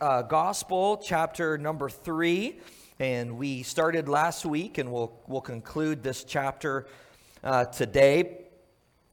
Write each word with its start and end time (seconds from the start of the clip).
uh, 0.00 0.22
Gospel, 0.22 0.96
chapter 0.96 1.58
number 1.58 1.90
three. 1.90 2.58
And 2.98 3.36
we 3.38 3.62
started 3.62 4.08
last 4.08 4.44
week, 4.44 4.78
and 4.78 4.90
we'll, 4.92 5.12
we'll 5.26 5.40
conclude 5.40 6.02
this 6.02 6.24
chapter 6.24 6.86
uh, 7.44 7.66
today. 7.66 8.38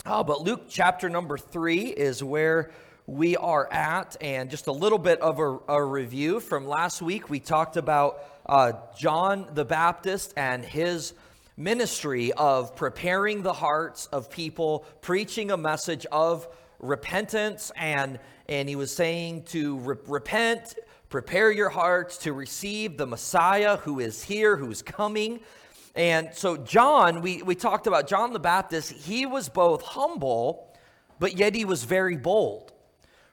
Uh, 0.05 0.23
but 0.23 0.41
Luke 0.41 0.63
chapter 0.69 1.09
number 1.09 1.37
three 1.37 1.87
is 1.87 2.23
where 2.23 2.71
we 3.05 3.35
are 3.37 3.71
at. 3.71 4.15
And 4.21 4.49
just 4.49 4.67
a 4.67 4.71
little 4.71 4.97
bit 4.97 5.19
of 5.21 5.39
a, 5.39 5.59
a 5.67 5.83
review 5.83 6.39
from 6.39 6.65
last 6.65 7.01
week. 7.01 7.29
We 7.29 7.39
talked 7.39 7.77
about 7.77 8.23
uh, 8.45 8.73
John 8.97 9.47
the 9.53 9.65
Baptist 9.65 10.33
and 10.37 10.63
his 10.63 11.13
ministry 11.57 12.31
of 12.33 12.75
preparing 12.75 13.41
the 13.41 13.53
hearts 13.53 14.07
of 14.07 14.29
people, 14.29 14.85
preaching 15.01 15.51
a 15.51 15.57
message 15.57 16.05
of 16.11 16.47
repentance 16.79 17.71
and 17.75 18.19
and 18.49 18.69
he 18.69 18.75
was 18.75 18.95
saying 18.95 19.43
to 19.43 19.77
re- 19.79 19.95
repent 20.07 20.75
prepare 21.09 21.51
your 21.51 21.69
hearts 21.69 22.17
to 22.17 22.33
receive 22.33 22.97
the 22.97 23.07
messiah 23.07 23.77
who 23.77 23.99
is 23.99 24.23
here 24.23 24.57
who's 24.57 24.81
coming. 24.81 25.39
And 25.95 26.29
so 26.33 26.57
john 26.57 27.21
we, 27.21 27.41
we 27.41 27.55
talked 27.55 27.87
about 27.87 28.07
john 28.07 28.33
the 28.33 28.39
baptist. 28.39 28.91
He 28.91 29.25
was 29.25 29.49
both 29.49 29.81
humble 29.81 30.75
but 31.19 31.37
yet 31.37 31.55
he 31.55 31.65
was 31.65 31.83
very 31.83 32.17
bold 32.17 32.73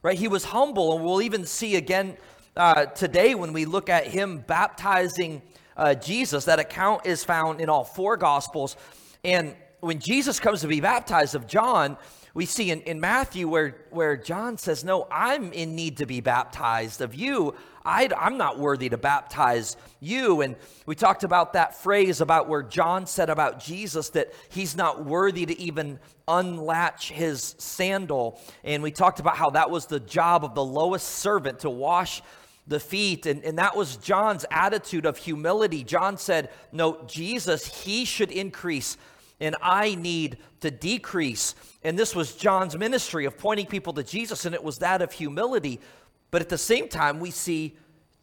right? 0.03 0.19
He 0.19 0.29
was 0.29 0.45
humble 0.45 0.95
and 0.95 1.05
we'll 1.05 1.23
even 1.23 1.47
see 1.47 1.77
again 1.77 2.17
uh, 2.57 2.85
today 2.87 3.35
when 3.35 3.53
we 3.53 3.65
look 3.65 3.89
at 3.89 4.07
him 4.07 4.39
baptizing 4.39 5.43
uh, 5.77 5.95
jesus 5.95 6.45
that 6.45 6.61
account 6.61 7.07
is 7.07 7.25
found 7.25 7.61
in 7.61 7.69
all 7.69 7.85
four 7.85 8.17
gospels. 8.17 8.77
And 9.25 9.57
when 9.81 9.99
jesus 9.99 10.39
comes 10.39 10.61
to 10.61 10.69
be 10.69 10.81
baptized 10.81 11.35
of 11.35 11.47
john 11.47 11.97
we 12.35 12.47
see 12.47 12.73
in, 12.73 12.81
in 12.83 12.99
Matthew 12.99 13.47
where, 13.47 13.77
where 13.91 14.17
John 14.17 14.59
says, 14.59 14.85
No, 14.85 15.07
I'm 15.11 15.53
in 15.53 15.77
need 15.77 15.99
to 15.99 16.07
be 16.07 16.21
baptized 16.21 17.01
of 17.01 17.15
you. 17.15 17.55
i 17.85 18.09
am 18.21 18.37
not 18.37 18.59
worthy 18.59 18.89
to 18.89 18.99
baptize 18.99 19.77
you. 20.01 20.41
And 20.41 20.57
we 20.85 20.97
talked 20.97 21.23
about 21.23 21.53
that 21.53 21.77
phrase 21.77 22.21
about 22.21 22.49
where 22.49 22.63
John 22.63 23.07
said 23.07 23.31
about 23.31 23.61
Jesus 23.61 24.11
that 24.11 24.35
he's 24.49 24.77
not 24.77 25.05
worthy 25.05 25.47
to 25.47 25.59
even 25.61 26.01
unlatch 26.27 27.13
his 27.13 27.55
sandal. 27.59 28.41
And 28.65 28.83
we 28.83 28.91
talked 28.91 29.21
about 29.21 29.37
how 29.37 29.51
that 29.51 29.71
was 29.71 29.87
the 29.87 30.01
job 30.01 30.45
of 30.45 30.57
the 30.57 30.65
lowest 30.65 31.09
servant 31.09 31.61
to 31.61 31.71
wash 31.71 32.21
the 32.67 32.81
feet. 32.81 33.27
And, 33.27 33.45
and 33.45 33.59
that 33.59 33.77
was 33.77 33.97
John's 33.97 34.45
attitude 34.51 35.07
of 35.07 35.19
humility. 35.19 35.85
John 35.85 36.17
said, 36.17 36.51
No, 36.73 37.05
Jesus, 37.07 37.85
he 37.85 38.05
should 38.05 38.33
increase 38.33 38.97
and 39.41 39.57
I 39.63 39.95
need 39.95 40.39
to 40.61 40.71
decrease. 40.71 41.55
And 41.83 41.99
this 41.99 42.15
was 42.15 42.35
John's 42.35 42.77
ministry 42.77 43.25
of 43.25 43.37
pointing 43.39 43.67
people 43.67 43.93
to 43.95 44.03
Jesus, 44.03 44.45
and 44.45 44.55
it 44.55 44.63
was 44.63 44.79
that 44.79 45.03
of 45.03 45.13
humility. 45.13 45.81
But 46.31 46.43
at 46.43 46.49
the 46.49 46.59
same 46.59 46.89
time, 46.89 47.21
we 47.21 47.31
see 47.31 47.77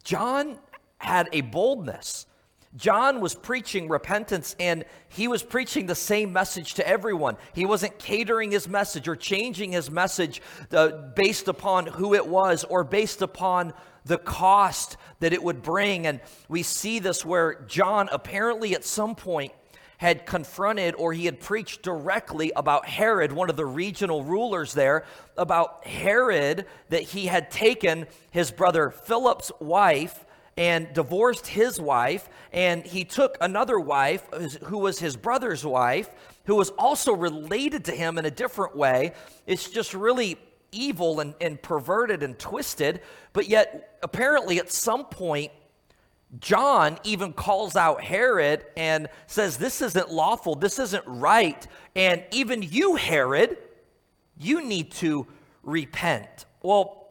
John 0.04 0.58
had 0.98 1.28
a 1.32 1.40
boldness. 1.40 2.26
John 2.74 3.20
was 3.20 3.34
preaching 3.34 3.88
repentance 3.88 4.56
and 4.58 4.86
he 5.10 5.28
was 5.28 5.42
preaching 5.42 5.86
the 5.86 5.94
same 5.94 6.32
message 6.32 6.74
to 6.74 6.88
everyone. 6.88 7.36
He 7.52 7.66
wasn't 7.66 7.98
catering 7.98 8.50
his 8.50 8.66
message 8.66 9.08
or 9.08 9.16
changing 9.16 9.72
his 9.72 9.90
message 9.90 10.40
uh, 10.70 10.88
based 11.14 11.48
upon 11.48 11.86
who 11.86 12.14
it 12.14 12.26
was 12.26 12.64
or 12.64 12.82
based 12.82 13.20
upon 13.20 13.74
the 14.06 14.16
cost 14.16 14.96
that 15.20 15.34
it 15.34 15.42
would 15.42 15.62
bring. 15.62 16.06
And 16.06 16.20
we 16.48 16.62
see 16.62 16.98
this 16.98 17.26
where 17.26 17.60
John 17.66 18.08
apparently 18.10 18.74
at 18.74 18.84
some 18.84 19.14
point 19.14 19.52
had 20.02 20.26
confronted 20.26 20.96
or 20.96 21.12
he 21.12 21.26
had 21.26 21.38
preached 21.38 21.80
directly 21.80 22.50
about 22.56 22.84
Herod, 22.84 23.30
one 23.30 23.48
of 23.48 23.54
the 23.54 23.64
regional 23.64 24.24
rulers 24.24 24.74
there, 24.74 25.04
about 25.36 25.86
Herod 25.86 26.66
that 26.88 27.02
he 27.02 27.26
had 27.26 27.52
taken 27.52 28.08
his 28.32 28.50
brother 28.50 28.90
Philip's 28.90 29.52
wife 29.60 30.24
and 30.56 30.92
divorced 30.92 31.46
his 31.46 31.80
wife, 31.80 32.28
and 32.52 32.84
he 32.84 33.04
took 33.04 33.38
another 33.40 33.78
wife 33.78 34.26
who 34.64 34.78
was 34.78 34.98
his 34.98 35.16
brother's 35.16 35.64
wife, 35.64 36.10
who 36.46 36.56
was 36.56 36.70
also 36.70 37.12
related 37.12 37.84
to 37.84 37.92
him 37.92 38.18
in 38.18 38.26
a 38.26 38.30
different 38.30 38.74
way. 38.74 39.12
It's 39.46 39.70
just 39.70 39.94
really 39.94 40.36
evil 40.72 41.20
and, 41.20 41.32
and 41.40 41.62
perverted 41.62 42.24
and 42.24 42.36
twisted, 42.36 43.02
but 43.32 43.48
yet 43.48 43.98
apparently 44.02 44.58
at 44.58 44.72
some 44.72 45.04
point 45.04 45.52
John 46.40 46.98
even 47.04 47.32
calls 47.32 47.76
out 47.76 48.02
Herod 48.02 48.64
and 48.76 49.08
says, 49.26 49.58
This 49.58 49.82
isn't 49.82 50.10
lawful, 50.10 50.54
this 50.54 50.78
isn't 50.78 51.04
right. 51.06 51.66
And 51.94 52.24
even 52.30 52.62
you, 52.62 52.96
Herod, 52.96 53.58
you 54.38 54.64
need 54.64 54.92
to 54.92 55.26
repent. 55.62 56.46
Well, 56.62 57.02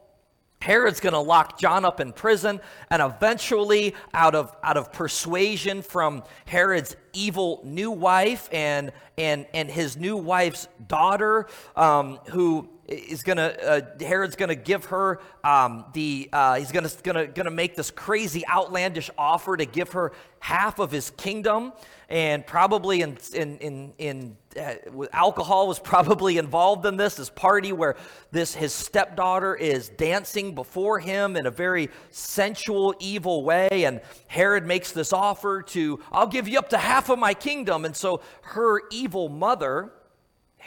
Herod's 0.62 1.00
going 1.00 1.14
to 1.14 1.20
lock 1.20 1.60
John 1.60 1.86
up 1.86 2.00
in 2.00 2.14
prison, 2.14 2.62
and 2.92 3.02
eventually, 3.02 3.96
out 4.14 4.36
of, 4.36 4.56
out 4.64 4.78
of 4.78 4.94
persuasion 4.94 5.82
from 5.82 6.24
Herod's 6.46 6.96
evil 7.14 7.62
new 7.64 7.90
wife 7.90 8.48
and, 8.52 8.92
and, 9.18 9.48
and 9.56 9.72
his 9.72 9.98
new 9.98 10.16
wife's 10.16 10.68
daughter, 10.88 11.48
um, 11.76 12.20
who 12.30 12.70
is 12.92 13.24
gonna 13.24 13.56
uh, 13.64 13.82
Herod's 14.00 14.36
gonna 14.36 14.56
give 14.56 14.86
her 14.86 15.22
um, 15.44 15.86
the 15.94 16.30
uh, 16.34 16.56
he's 16.56 16.72
gonna 16.72 16.90
gonna 17.04 17.28
gonna 17.28 17.52
make 17.52 17.76
this 17.76 17.90
crazy 17.90 18.46
outlandish 18.48 19.10
offer 19.18 19.56
to 19.56 19.66
give 19.66 19.94
her 19.94 20.12
half 20.40 20.80
of 20.80 20.92
his 20.92 21.12
kingdom, 21.12 21.72
and 22.10 22.46
probably 22.46 23.02
in 23.02 23.18
in 23.34 23.58
in, 23.60 23.94
in 23.98 24.38
uh, 24.60 24.74
alcohol 25.14 25.68
was 25.68 25.80
probably 25.80 26.38
involved 26.38 26.86
in 26.86 26.98
this 26.98 27.16
this 27.16 27.30
party 27.30 27.72
where 27.72 27.96
this 28.32 28.54
his 28.54 28.74
stepdaughter 28.74 29.56
is 29.56 29.90
dancing 29.90 30.54
before 30.54 31.00
him 31.00 31.38
in 31.38 31.46
a 31.46 31.52
very 31.52 31.90
sensual 32.10 32.94
evil 33.00 33.44
way, 33.44 33.86
and 33.86 34.02
Herod 34.28 34.66
makes 34.66 34.92
this 34.92 35.14
offer 35.14 35.62
to 35.62 36.02
I'll 36.12 36.28
give 36.28 36.48
you 36.48 36.60
up 36.60 36.70
to 36.70 36.78
half 36.78 37.10
of 37.10 37.18
my 37.20 37.34
kingdom, 37.34 37.86
and 37.86 37.96
so 37.96 38.22
her 38.42 38.82
evil 38.92 39.30
mother. 39.30 39.94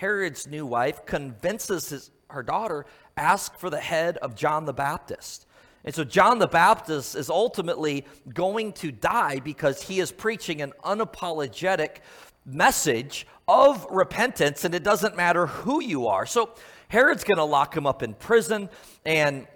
Herod's 0.04 0.46
new 0.46 0.66
wife 0.66 1.06
convinces 1.06 1.88
his, 1.88 2.10
her 2.28 2.42
daughter, 2.42 2.84
ask 3.16 3.56
for 3.56 3.70
the 3.70 3.80
head 3.80 4.18
of 4.18 4.34
John 4.34 4.66
the 4.66 4.74
Baptist. 4.74 5.46
And 5.82 5.94
so 5.94 6.04
John 6.04 6.38
the 6.38 6.46
Baptist 6.46 7.16
is 7.16 7.30
ultimately 7.30 8.04
going 8.28 8.74
to 8.74 8.92
die 8.92 9.38
because 9.38 9.80
he 9.80 10.00
is 10.00 10.12
preaching 10.12 10.60
an 10.60 10.74
unapologetic 10.84 12.00
message 12.44 13.26
of 13.48 13.86
repentance, 13.90 14.66
and 14.66 14.74
it 14.74 14.84
doesn't 14.84 15.16
matter 15.16 15.46
who 15.46 15.82
you 15.82 16.06
are. 16.06 16.26
So 16.26 16.50
Herod's 16.88 17.24
going 17.24 17.38
to 17.38 17.44
lock 17.44 17.74
him 17.74 17.86
up 17.86 18.02
in 18.02 18.12
prison, 18.12 18.68
and 19.06 19.46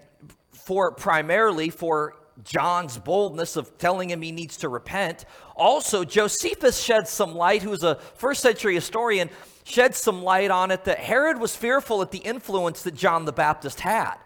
for 0.51 0.93
primarily 0.93 1.69
for 1.69 2.15
John's 2.43 2.97
boldness 2.97 3.57
of 3.57 3.77
telling 3.77 4.11
him 4.11 4.23
he 4.23 4.33
needs 4.33 4.57
to 4.59 4.71
repent. 4.71 5.27
Also, 5.57 6.05
Josephus 6.05 6.81
sheds 6.81 7.11
some 7.11 7.35
light, 7.35 7.63
who's 7.63 7.83
a 7.83 7.97
first 8.15 8.41
century 8.41 8.75
historian, 8.75 9.29
shed 9.69 9.95
some 9.95 10.23
light 10.23 10.51
on 10.51 10.71
it 10.71 10.85
that 10.85 10.99
Herod 10.99 11.39
was 11.39 11.55
fearful 11.55 12.01
at 12.03 12.11
the 12.11 12.19
influence 12.19 12.83
that 12.83 12.95
John 12.95 13.25
the 13.25 13.33
Baptist 13.33 13.81
had. 13.81 14.17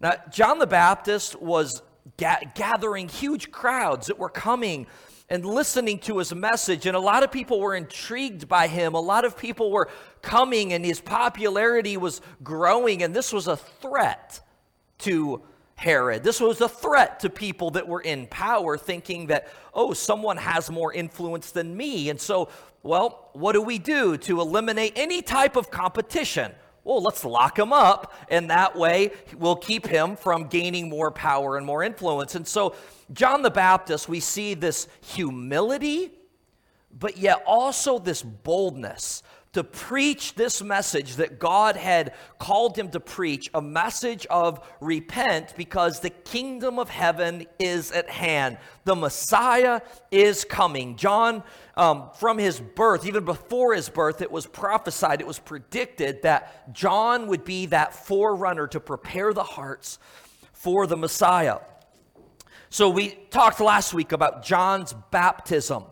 Now, 0.00 0.14
John 0.30 0.58
the 0.58 0.66
Baptist 0.66 1.40
was 1.40 1.82
ga- 2.18 2.50
gathering 2.54 3.08
huge 3.08 3.50
crowds 3.50 4.08
that 4.08 4.18
were 4.18 4.28
coming 4.28 4.86
and 5.30 5.46
listening 5.46 5.98
to 6.00 6.18
his 6.18 6.34
message, 6.34 6.84
and 6.84 6.94
a 6.94 7.00
lot 7.00 7.22
of 7.22 7.32
people 7.32 7.58
were 7.58 7.74
intrigued 7.74 8.46
by 8.46 8.66
him. 8.66 8.94
A 8.94 9.00
lot 9.00 9.24
of 9.24 9.38
people 9.38 9.70
were 9.70 9.88
coming, 10.20 10.74
and 10.74 10.84
his 10.84 11.00
popularity 11.00 11.96
was 11.96 12.20
growing, 12.42 13.02
and 13.02 13.16
this 13.16 13.32
was 13.32 13.48
a 13.48 13.56
threat 13.56 14.40
to 14.98 15.42
Herod. 15.76 16.22
This 16.22 16.40
was 16.40 16.60
a 16.60 16.68
threat 16.68 17.20
to 17.20 17.30
people 17.30 17.70
that 17.70 17.88
were 17.88 18.02
in 18.02 18.26
power, 18.26 18.76
thinking 18.76 19.28
that, 19.28 19.48
oh, 19.72 19.94
someone 19.94 20.36
has 20.36 20.70
more 20.70 20.92
influence 20.92 21.52
than 21.52 21.74
me. 21.74 22.10
And 22.10 22.20
so 22.20 22.50
well, 22.84 23.30
what 23.32 23.52
do 23.52 23.62
we 23.62 23.78
do 23.78 24.18
to 24.18 24.40
eliminate 24.40 24.92
any 24.94 25.22
type 25.22 25.56
of 25.56 25.70
competition? 25.70 26.52
Well, 26.84 27.02
let's 27.02 27.24
lock 27.24 27.58
him 27.58 27.72
up, 27.72 28.12
and 28.28 28.50
that 28.50 28.76
way 28.76 29.10
we'll 29.38 29.56
keep 29.56 29.86
him 29.86 30.16
from 30.16 30.48
gaining 30.48 30.90
more 30.90 31.10
power 31.10 31.56
and 31.56 31.64
more 31.64 31.82
influence. 31.82 32.34
And 32.34 32.46
so, 32.46 32.76
John 33.10 33.40
the 33.40 33.50
Baptist, 33.50 34.06
we 34.06 34.20
see 34.20 34.52
this 34.52 34.86
humility, 35.00 36.12
but 36.92 37.16
yet 37.16 37.42
also 37.46 37.98
this 37.98 38.22
boldness 38.22 39.22
to 39.54 39.64
preach 39.64 40.34
this 40.34 40.62
message 40.62 41.16
that 41.16 41.38
God 41.38 41.76
had 41.76 42.12
called 42.38 42.76
him 42.76 42.90
to 42.90 43.00
preach 43.00 43.50
a 43.54 43.62
message 43.62 44.26
of 44.26 44.64
repent 44.80 45.54
because 45.56 46.00
the 46.00 46.10
kingdom 46.10 46.78
of 46.78 46.90
heaven 46.90 47.46
is 47.58 47.92
at 47.92 48.10
hand. 48.10 48.58
The 48.84 48.96
Messiah 48.96 49.80
is 50.10 50.44
coming. 50.44 50.96
John, 50.96 51.42
um, 51.76 52.10
from 52.18 52.38
his 52.38 52.60
birth, 52.60 53.06
even 53.06 53.24
before 53.24 53.74
his 53.74 53.88
birth, 53.88 54.20
it 54.20 54.30
was 54.30 54.46
prophesied, 54.46 55.20
it 55.20 55.26
was 55.26 55.38
predicted 55.38 56.22
that 56.22 56.72
John 56.74 57.28
would 57.28 57.44
be 57.44 57.66
that 57.66 57.94
forerunner 57.94 58.66
to 58.68 58.80
prepare 58.80 59.32
the 59.32 59.44
hearts 59.44 59.98
for 60.52 60.86
the 60.86 60.96
Messiah. 60.96 61.58
So 62.70 62.90
we 62.90 63.10
talked 63.30 63.60
last 63.60 63.94
week 63.94 64.10
about 64.10 64.44
John's 64.44 64.94
baptism 65.12 65.84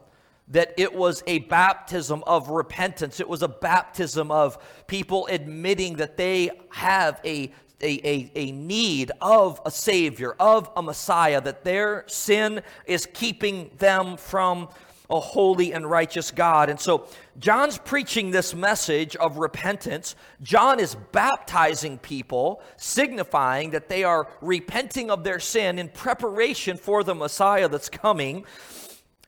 that 0.53 0.75
it 0.77 0.95
was 0.95 1.23
a 1.27 1.41
baptism 1.41 2.23
of 2.27 2.49
repentance. 2.51 3.21
It 3.21 3.29
was 3.29 3.43
a 3.43 3.49
baptism 3.49 4.31
of 4.31 4.59
people 4.87 5.27
admitting 5.31 5.97
that 5.97 6.17
they 6.17 6.51
have 6.71 7.21
a, 7.25 7.51
a, 7.81 8.09
a, 8.09 8.31
a, 8.35 8.53
need 8.53 9.11
of 9.21 9.61
a 9.67 9.71
Savior, 9.71 10.35
of 10.39 10.71
a 10.77 10.83
Messiah, 10.83 11.41
that 11.41 11.65
their 11.65 12.05
sin 12.07 12.63
is 12.87 13.09
keeping 13.13 13.71
them 13.79 14.17
from 14.17 14.69
a 15.09 15.21
holy 15.21 15.73
and 15.73 15.89
righteous 15.89 16.31
God. 16.31 16.71
And 16.71 16.81
so 16.81 17.07
John's 17.39 17.77
preaching 17.79 18.31
this 18.31 18.55
message 18.55 19.15
of 19.17 19.37
repentance. 19.37 20.17
John 20.43 20.81
is 20.81 20.97
baptizing 21.13 21.99
people, 21.99 22.63
signifying 22.77 23.71
that 23.71 23.89
they 23.89 24.05
are 24.05 24.29
repenting 24.41 25.11
of 25.11 25.23
their 25.23 25.39
sin 25.39 25.79
in 25.79 25.91
preparation 25.91 26.79
for 26.79 27.05
the 27.05 27.15
Messiah 27.15 27.69
that's 27.69 27.91
coming. 27.91 28.45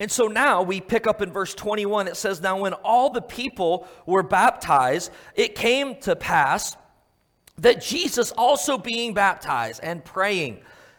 And 0.00 0.10
so 0.10 0.26
now 0.26 0.62
we 0.62 0.80
pick 0.80 1.06
up 1.06 1.22
in 1.22 1.32
verse 1.32 1.54
21. 1.54 2.08
It 2.08 2.16
says, 2.16 2.40
Now 2.40 2.58
when 2.58 2.72
all 2.72 3.10
the 3.10 3.22
people 3.22 3.86
were 4.06 4.22
baptized, 4.22 5.12
it 5.34 5.54
came 5.54 5.96
to 6.00 6.16
pass 6.16 6.76
that 7.58 7.80
Jesus 7.80 8.32
also 8.32 8.76
being 8.76 9.14
baptized 9.14 9.80
and 9.82 10.04
praying, 10.04 10.58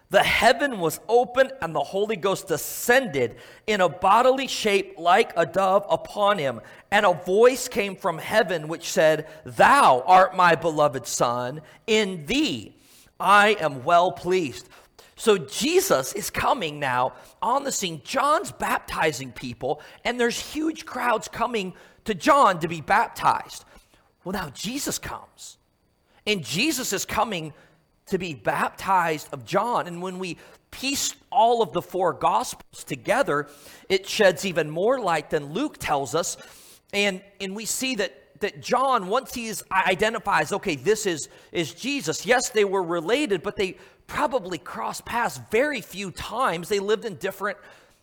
the 0.09 0.23
heaven 0.23 0.79
was 0.79 0.99
opened 1.09 1.51
and 1.61 1.75
the 1.75 1.83
Holy 1.83 2.15
Ghost 2.15 2.47
descended 2.47 3.35
in 3.67 3.81
a 3.81 3.89
bodily 3.89 4.47
shape 4.47 4.95
like 4.97 5.33
a 5.35 5.45
dove 5.45 5.85
upon 5.89 6.37
him. 6.37 6.61
And 6.91 7.05
a 7.05 7.13
voice 7.13 7.67
came 7.67 7.97
from 7.97 8.17
heaven 8.17 8.69
which 8.69 8.89
said, 8.89 9.27
Thou 9.43 10.03
art 10.05 10.35
my 10.35 10.55
beloved 10.55 11.05
Son, 11.05 11.61
in 11.85 12.25
thee 12.27 12.75
I 13.19 13.57
am 13.59 13.83
well 13.83 14.11
pleased. 14.11 14.69
So 15.15 15.37
Jesus 15.37 16.13
is 16.13 16.29
coming 16.29 16.79
now 16.79 17.13
on 17.41 17.63
the 17.63 17.71
scene. 17.71 18.01
John's 18.03 18.51
baptizing 18.51 19.31
people, 19.31 19.81
and 20.03 20.19
there's 20.19 20.39
huge 20.39 20.85
crowds 20.85 21.27
coming 21.27 21.73
to 22.03 22.13
John 22.13 22.59
to 22.59 22.67
be 22.67 22.81
baptized. 22.81 23.63
Well, 24.23 24.33
now 24.33 24.49
Jesus 24.49 24.99
comes, 24.99 25.57
and 26.27 26.43
Jesus 26.43 26.91
is 26.91 27.05
coming 27.05 27.53
to 28.07 28.17
be 28.17 28.33
baptized 28.33 29.29
of 29.31 29.45
John. 29.45 29.87
And 29.87 30.01
when 30.01 30.19
we 30.19 30.37
piece 30.69 31.15
all 31.31 31.61
of 31.61 31.71
the 31.71 31.81
four 31.81 32.11
gospels 32.11 32.83
together, 32.83 33.47
it 33.87 34.07
sheds 34.07 34.45
even 34.45 34.69
more 34.69 34.99
light 34.99 35.29
than 35.29 35.53
Luke 35.53 35.77
tells 35.79 36.13
us. 36.13 36.37
And, 36.91 37.21
and 37.39 37.55
we 37.55 37.65
see 37.65 37.95
that 37.95 38.21
that 38.39 38.61
John, 38.61 39.07
once 39.07 39.33
he 39.33 39.51
identifies, 39.71 40.51
okay, 40.51 40.75
this 40.75 41.05
is, 41.05 41.29
is 41.51 41.73
Jesus, 41.73 42.25
yes, 42.25 42.49
they 42.49 42.65
were 42.65 42.83
related, 42.83 43.41
but 43.41 43.55
they 43.55 43.77
probably 44.07 44.57
crossed 44.57 45.05
paths 45.05 45.39
very 45.51 45.81
few 45.81 46.11
times. 46.11 46.69
They 46.69 46.79
lived 46.79 47.05
in 47.05 47.15
different 47.15 47.57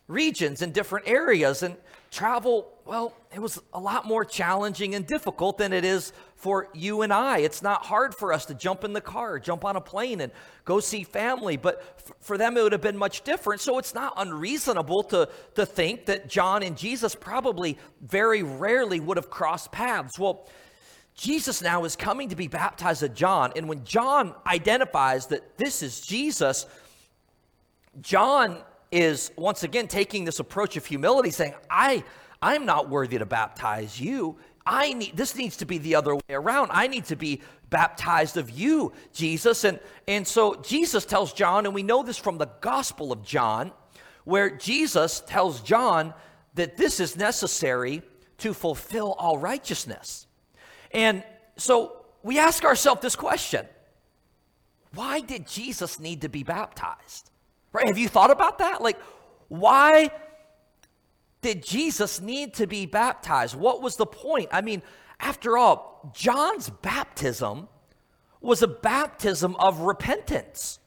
regions 0.07 0.61
and 0.61 0.73
different 0.73 1.07
areas, 1.07 1.63
and 1.63 1.77
travel, 2.11 2.71
well, 2.85 3.13
it 3.33 3.39
was 3.39 3.59
a 3.73 3.79
lot 3.79 4.05
more 4.05 4.23
challenging 4.23 4.93
and 4.93 5.07
difficult 5.07 5.57
than 5.57 5.73
it 5.73 5.83
is 5.83 6.13
for 6.35 6.67
you 6.73 7.01
and 7.01 7.11
I. 7.11 7.39
It's 7.39 7.61
not 7.61 7.85
hard 7.85 8.13
for 8.13 8.31
us 8.31 8.45
to 8.45 8.53
jump 8.53 8.83
in 8.83 8.93
the 8.93 9.01
car, 9.01 9.39
jump 9.39 9.65
on 9.65 9.75
a 9.75 9.81
plane, 9.81 10.21
and 10.21 10.31
go 10.65 10.79
see 10.79 11.03
family, 11.03 11.57
but 11.57 11.95
f- 11.97 12.11
for 12.19 12.37
them 12.37 12.55
it 12.57 12.61
would 12.61 12.73
have 12.73 12.81
been 12.81 12.97
much 12.97 13.23
different. 13.23 13.61
So 13.61 13.79
it's 13.79 13.95
not 13.95 14.13
unreasonable 14.17 15.03
to, 15.03 15.29
to 15.55 15.65
think 15.65 16.05
that 16.05 16.29
John 16.29 16.61
and 16.61 16.77
Jesus 16.77 17.15
probably 17.15 17.79
very 18.01 18.43
rarely 18.43 18.99
would 18.99 19.17
have 19.17 19.29
crossed 19.29 19.71
paths. 19.71 20.19
Well, 20.19 20.47
Jesus 21.15 21.61
now 21.61 21.83
is 21.83 21.95
coming 21.95 22.29
to 22.29 22.35
be 22.35 22.47
baptized 22.47 23.03
of 23.03 23.13
John. 23.13 23.53
And 23.55 23.69
when 23.69 23.83
John 23.83 24.33
identifies 24.47 25.27
that 25.27 25.57
this 25.57 25.83
is 25.83 26.01
Jesus, 26.01 26.65
John 28.01 28.57
is 28.91 29.31
once 29.35 29.63
again 29.63 29.87
taking 29.87 30.25
this 30.25 30.39
approach 30.39 30.77
of 30.77 30.85
humility, 30.85 31.31
saying, 31.31 31.53
I, 31.69 32.03
I'm 32.41 32.65
not 32.65 32.89
worthy 32.89 33.17
to 33.17 33.25
baptize 33.25 33.99
you. 33.99 34.37
I 34.65 34.93
need 34.93 35.17
this 35.17 35.35
needs 35.35 35.57
to 35.57 35.65
be 35.65 35.77
the 35.77 35.95
other 35.95 36.15
way 36.15 36.21
around. 36.29 36.69
I 36.71 36.87
need 36.87 37.05
to 37.05 37.15
be 37.15 37.41
baptized 37.69 38.37
of 38.37 38.49
you, 38.49 38.93
Jesus. 39.11 39.63
And, 39.65 39.79
and 40.07 40.27
so 40.27 40.55
Jesus 40.55 41.05
tells 41.05 41.33
John, 41.33 41.65
and 41.65 41.75
we 41.75 41.83
know 41.83 42.03
this 42.03 42.17
from 42.17 42.37
the 42.37 42.49
Gospel 42.61 43.11
of 43.11 43.23
John, 43.23 43.71
where 44.23 44.49
Jesus 44.49 45.21
tells 45.27 45.61
John 45.61 46.13
that 46.53 46.77
this 46.77 46.99
is 46.99 47.17
necessary 47.17 48.03
to 48.37 48.53
fulfill 48.53 49.13
all 49.13 49.37
righteousness. 49.37 50.27
And 50.93 51.23
so 51.57 52.05
we 52.21 52.39
ask 52.39 52.63
ourselves 52.63 53.01
this 53.01 53.15
question 53.15 53.65
why 54.93 55.21
did 55.21 55.47
Jesus 55.47 55.99
need 55.99 56.21
to 56.21 56.29
be 56.29 56.43
baptized? 56.43 57.31
Right? 57.71 57.87
Have 57.87 57.97
you 57.97 58.07
thought 58.07 58.29
about 58.29 58.59
that? 58.59 58.81
Like, 58.81 58.99
why 59.47 60.11
did 61.41 61.63
Jesus 61.63 62.21
need 62.21 62.53
to 62.55 62.67
be 62.67 62.85
baptized? 62.85 63.55
What 63.55 63.81
was 63.81 63.95
the 63.95 64.05
point? 64.05 64.49
I 64.51 64.61
mean, 64.61 64.83
after 65.19 65.57
all, 65.57 66.11
John's 66.13 66.69
baptism 66.69 67.67
was 68.39 68.61
a 68.61 68.67
baptism 68.67 69.55
of 69.55 69.79
repentance. 69.79 70.79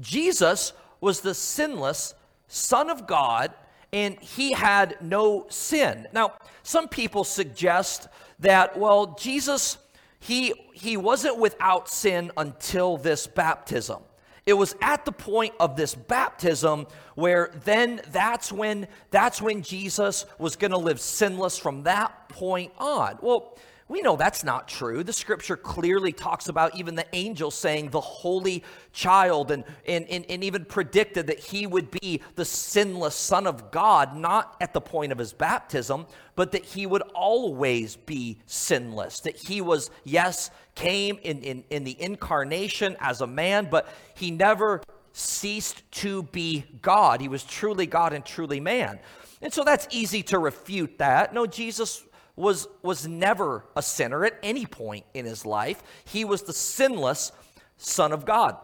Jesus 0.00 0.72
was 1.00 1.20
the 1.20 1.34
sinless 1.34 2.14
Son 2.48 2.88
of 2.88 3.06
God, 3.06 3.52
and 3.94 4.18
he 4.20 4.52
had 4.52 4.96
no 5.00 5.46
sin. 5.48 6.08
Now, 6.12 6.32
some 6.64 6.88
people 6.88 7.22
suggest 7.22 8.08
that, 8.40 8.76
well, 8.76 9.14
Jesus, 9.14 9.78
he, 10.18 10.52
he 10.72 10.96
wasn't 10.96 11.38
without 11.38 11.88
sin 11.88 12.32
until 12.36 12.96
this 12.96 13.28
baptism. 13.28 14.02
It 14.46 14.54
was 14.54 14.74
at 14.82 15.04
the 15.04 15.12
point 15.12 15.54
of 15.60 15.76
this 15.76 15.94
baptism 15.94 16.88
where 17.14 17.52
then 17.64 18.00
that's 18.10 18.50
when 18.50 18.88
that's 19.10 19.40
when 19.40 19.62
Jesus 19.62 20.26
was 20.38 20.56
going 20.56 20.72
to 20.72 20.76
live 20.76 21.00
sinless 21.00 21.56
from 21.56 21.84
that 21.84 22.28
point 22.28 22.72
on. 22.76 23.18
Well, 23.22 23.56
we 23.94 24.02
know 24.02 24.16
that's 24.16 24.42
not 24.42 24.66
true. 24.66 25.04
The 25.04 25.12
scripture 25.12 25.56
clearly 25.56 26.10
talks 26.10 26.48
about 26.48 26.76
even 26.76 26.96
the 26.96 27.06
angel 27.12 27.52
saying 27.52 27.90
the 27.90 28.00
holy 28.00 28.64
child 28.92 29.52
and, 29.52 29.62
and, 29.86 30.04
and, 30.10 30.26
and, 30.28 30.42
even 30.42 30.64
predicted 30.64 31.28
that 31.28 31.38
he 31.38 31.68
would 31.68 31.92
be 31.92 32.20
the 32.34 32.44
sinless 32.44 33.14
Son 33.14 33.46
of 33.46 33.70
God, 33.70 34.16
not 34.16 34.56
at 34.60 34.72
the 34.72 34.80
point 34.80 35.12
of 35.12 35.18
his 35.18 35.32
baptism, 35.32 36.06
but 36.34 36.50
that 36.50 36.64
he 36.64 36.86
would 36.86 37.02
always 37.14 37.94
be 37.94 38.36
sinless. 38.46 39.20
That 39.20 39.36
he 39.36 39.60
was, 39.60 39.92
yes, 40.02 40.50
came 40.74 41.20
in, 41.22 41.42
in, 41.42 41.62
in 41.70 41.84
the 41.84 41.96
incarnation 42.02 42.96
as 42.98 43.20
a 43.20 43.28
man, 43.28 43.68
but 43.70 43.88
he 44.16 44.32
never 44.32 44.82
ceased 45.12 45.88
to 45.92 46.24
be 46.24 46.64
God. 46.82 47.20
He 47.20 47.28
was 47.28 47.44
truly 47.44 47.86
God 47.86 48.12
and 48.12 48.24
truly 48.24 48.58
man. 48.58 48.98
And 49.40 49.52
so 49.52 49.62
that's 49.62 49.86
easy 49.92 50.24
to 50.24 50.40
refute 50.40 50.98
that. 50.98 51.32
No, 51.32 51.46
Jesus 51.46 52.02
was, 52.36 52.66
was 52.82 53.06
never 53.06 53.64
a 53.76 53.82
sinner 53.82 54.24
at 54.24 54.38
any 54.42 54.66
point 54.66 55.04
in 55.14 55.24
his 55.24 55.46
life. 55.46 55.82
He 56.04 56.24
was 56.24 56.42
the 56.42 56.52
sinless 56.52 57.32
Son 57.76 58.12
of 58.12 58.24
God. 58.24 58.56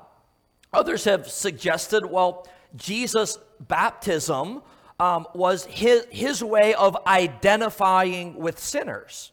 Others 0.73 1.04
have 1.04 1.28
suggested, 1.28 2.06
well, 2.06 2.47
Jesus' 2.76 3.38
baptism 3.61 4.62
um, 4.99 5.26
was 5.35 5.64
his, 5.64 6.06
his 6.11 6.45
way 6.45 6.75
of 6.75 6.97
identifying 7.06 8.37
with 8.37 8.59
sinners. 8.59 9.33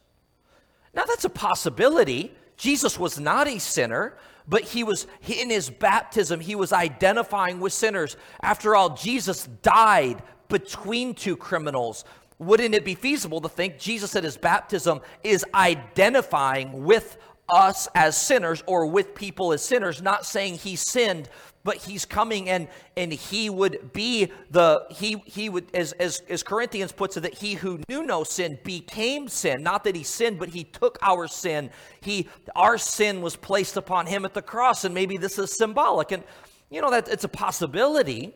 Now, 0.94 1.04
that's 1.06 1.26
a 1.26 1.30
possibility. 1.30 2.34
Jesus 2.56 2.98
was 2.98 3.20
not 3.20 3.48
a 3.48 3.60
sinner, 3.60 4.18
but 4.48 4.64
he 4.64 4.84
was 4.84 5.06
in 5.28 5.50
his 5.50 5.70
baptism, 5.70 6.40
he 6.40 6.56
was 6.56 6.72
identifying 6.72 7.60
with 7.60 7.74
sinners. 7.74 8.16
After 8.42 8.76
all, 8.76 8.96
Jesus 8.96 9.48
died 9.62 10.24
between 10.48 11.14
two 11.14 11.36
criminals 11.36 12.06
wouldn't 12.40 12.76
it 12.76 12.86
be 12.86 12.96
feasible 12.96 13.42
to 13.42 13.50
think 13.50 13.80
Jesus 13.80 14.16
at 14.16 14.24
his 14.24 14.38
baptism 14.38 15.02
is 15.24 15.44
identifying 15.54 16.84
with 16.84 17.18
us 17.50 17.88
as 17.96 18.18
sinners 18.18 18.64
or 18.68 18.86
with 18.86 19.16
people 19.16 19.54
as 19.54 19.64
sinners, 19.64 20.02
not 20.02 20.26
saying 20.26 20.56
he 20.56 20.76
sinned, 20.76 21.30
but 21.64 21.78
he's 21.78 22.06
coming 22.06 22.50
and 22.50 22.68
and 22.96 23.12
he 23.12 23.50
would 23.50 23.92
be 23.92 24.32
the 24.52 24.86
he 24.90 25.22
he 25.26 25.50
would 25.50 25.66
as 25.74 25.92
as 25.94 26.22
as 26.30 26.44
Corinthians 26.44 26.92
puts 26.92 27.18
it 27.18 27.22
that 27.22 27.34
he 27.34 27.56
who 27.56 27.80
knew 27.90 28.04
no 28.04 28.24
sin 28.24 28.58
became 28.64 29.28
sin. 29.28 29.64
Not 29.64 29.84
that 29.84 29.96
he 29.96 30.04
sinned 30.04 30.40
but 30.40 30.50
he 30.50 30.64
took 30.64 30.98
our 31.02 31.28
sin. 31.28 31.70
He 32.00 32.30
our 32.56 32.78
sin 32.78 33.22
was 33.22 33.36
placed 33.36 33.76
upon 33.76 34.06
him 34.06 34.24
at 34.24 34.34
the 34.34 34.42
cross 34.42 34.86
and 34.86 34.94
maybe 34.96 35.18
this 35.18 35.38
is 35.38 35.58
symbolic. 35.58 36.12
And 36.12 36.24
you 36.70 36.82
know 36.82 36.92
that 36.92 37.10
it's 37.10 37.26
a 37.26 37.30
possibility. 37.30 38.34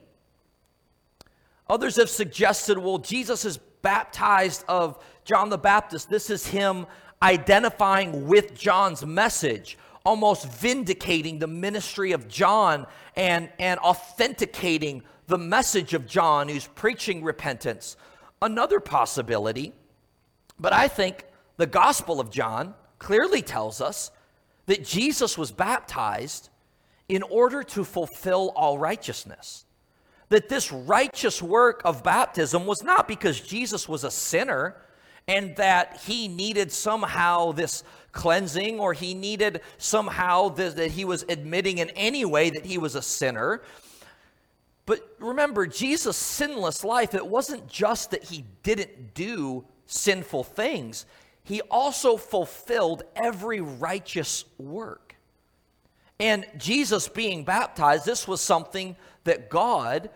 Others 1.70 1.96
have 1.98 2.10
suggested 2.10 2.78
well 2.78 2.98
Jesus 2.98 3.46
is 3.46 3.60
baptized 3.82 4.64
of 4.68 5.04
John 5.24 5.50
the 5.50 5.58
Baptist, 5.58 6.10
this 6.10 6.30
is 6.30 6.48
him 6.48 6.86
identifying 7.22 8.28
with 8.28 8.58
John's 8.58 9.06
message, 9.06 9.78
almost 10.06 10.48
vindicating 10.48 11.40
the 11.40 11.48
ministry 11.48 12.12
of 12.12 12.28
John 12.28 12.88
and, 13.16 13.50
and 13.60 13.80
authenticating 13.80 15.04
the 15.28 15.38
message 15.38 15.94
of 15.94 16.08
John 16.08 16.50
who's 16.50 16.68
preaching 16.68 17.24
repentance. 17.24 17.96
Another 18.42 18.80
possibility, 18.80 19.74
but 20.60 20.74
I 20.74 20.88
think 20.88 21.26
the 21.58 21.68
Gospel 21.68 22.20
of 22.20 22.32
John 22.32 22.74
clearly 22.98 23.42
tells 23.42 23.82
us 23.82 24.12
that 24.66 24.84
Jesus 24.84 25.38
was 25.38 25.52
baptized 25.52 26.50
in 27.08 27.24
order 27.24 27.62
to 27.62 27.84
fulfill 27.84 28.52
all 28.56 28.78
righteousness. 28.80 29.66
That 30.32 30.48
this 30.48 30.72
righteous 30.72 31.42
work 31.42 31.82
of 31.84 32.04
baptism 32.04 32.66
was 32.66 32.84
not 32.84 33.06
because 33.06 33.42
Jesus 33.42 33.90
was 33.90 34.06
a 34.06 34.10
sinner 34.10 34.78
and 35.28 35.54
that 35.58 35.98
he 36.06 36.30
needed 36.30 36.72
somehow 36.72 37.52
this 37.52 37.84
cleansing 38.14 38.80
or 38.80 38.94
he 38.94 39.14
needed 39.14 39.60
somehow 39.78 40.48
this, 40.48 40.76
that 40.76 40.92
he 40.92 41.04
was 41.04 41.26
admitting 41.28 41.80
in 41.80 41.90
any 41.92 42.24
way 42.24 42.50
that 42.50 42.66
he 42.66 42.78
was 42.78 42.96
a 42.96 43.02
sinner. 43.02 43.62
But 44.86 45.02
remember, 45.20 45.68
Jesus' 45.68 46.16
sinless 46.16 46.86
life, 46.86 47.14
it 47.14 47.28
wasn't 47.28 47.68
just 47.68 48.12
that 48.12 48.24
he 48.24 48.46
didn't 48.64 49.14
do 49.14 49.66
sinful 49.86 50.46
things, 50.46 51.06
he 51.44 51.60
also 51.64 52.16
fulfilled 52.16 53.04
every 53.18 53.60
righteous 53.60 54.46
work. 54.58 55.18
And 56.22 56.46
Jesus 56.58 57.10
being 57.10 57.44
baptized, 57.44 58.06
this 58.06 58.30
was 58.30 58.40
something 58.40 58.96
that 59.26 59.50
God 59.50 60.10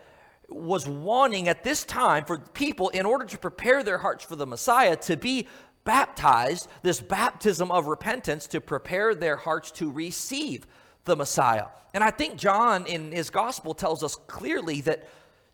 was 0.48 0.86
wanting 0.88 1.48
at 1.48 1.64
this 1.64 1.84
time 1.84 2.24
for 2.24 2.38
people 2.38 2.88
in 2.90 3.06
order 3.06 3.24
to 3.24 3.38
prepare 3.38 3.82
their 3.82 3.98
hearts 3.98 4.24
for 4.24 4.36
the 4.36 4.46
Messiah 4.46 4.96
to 4.96 5.16
be 5.16 5.46
baptized, 5.84 6.68
this 6.82 7.00
baptism 7.00 7.70
of 7.70 7.86
repentance 7.86 8.46
to 8.48 8.60
prepare 8.60 9.14
their 9.14 9.36
hearts 9.36 9.70
to 9.72 9.90
receive 9.90 10.66
the 11.04 11.16
Messiah. 11.16 11.66
And 11.94 12.04
I 12.04 12.10
think 12.10 12.36
John 12.36 12.86
in 12.86 13.12
his 13.12 13.30
gospel 13.30 13.72
tells 13.72 14.02
us 14.02 14.16
clearly 14.26 14.82
that 14.82 15.08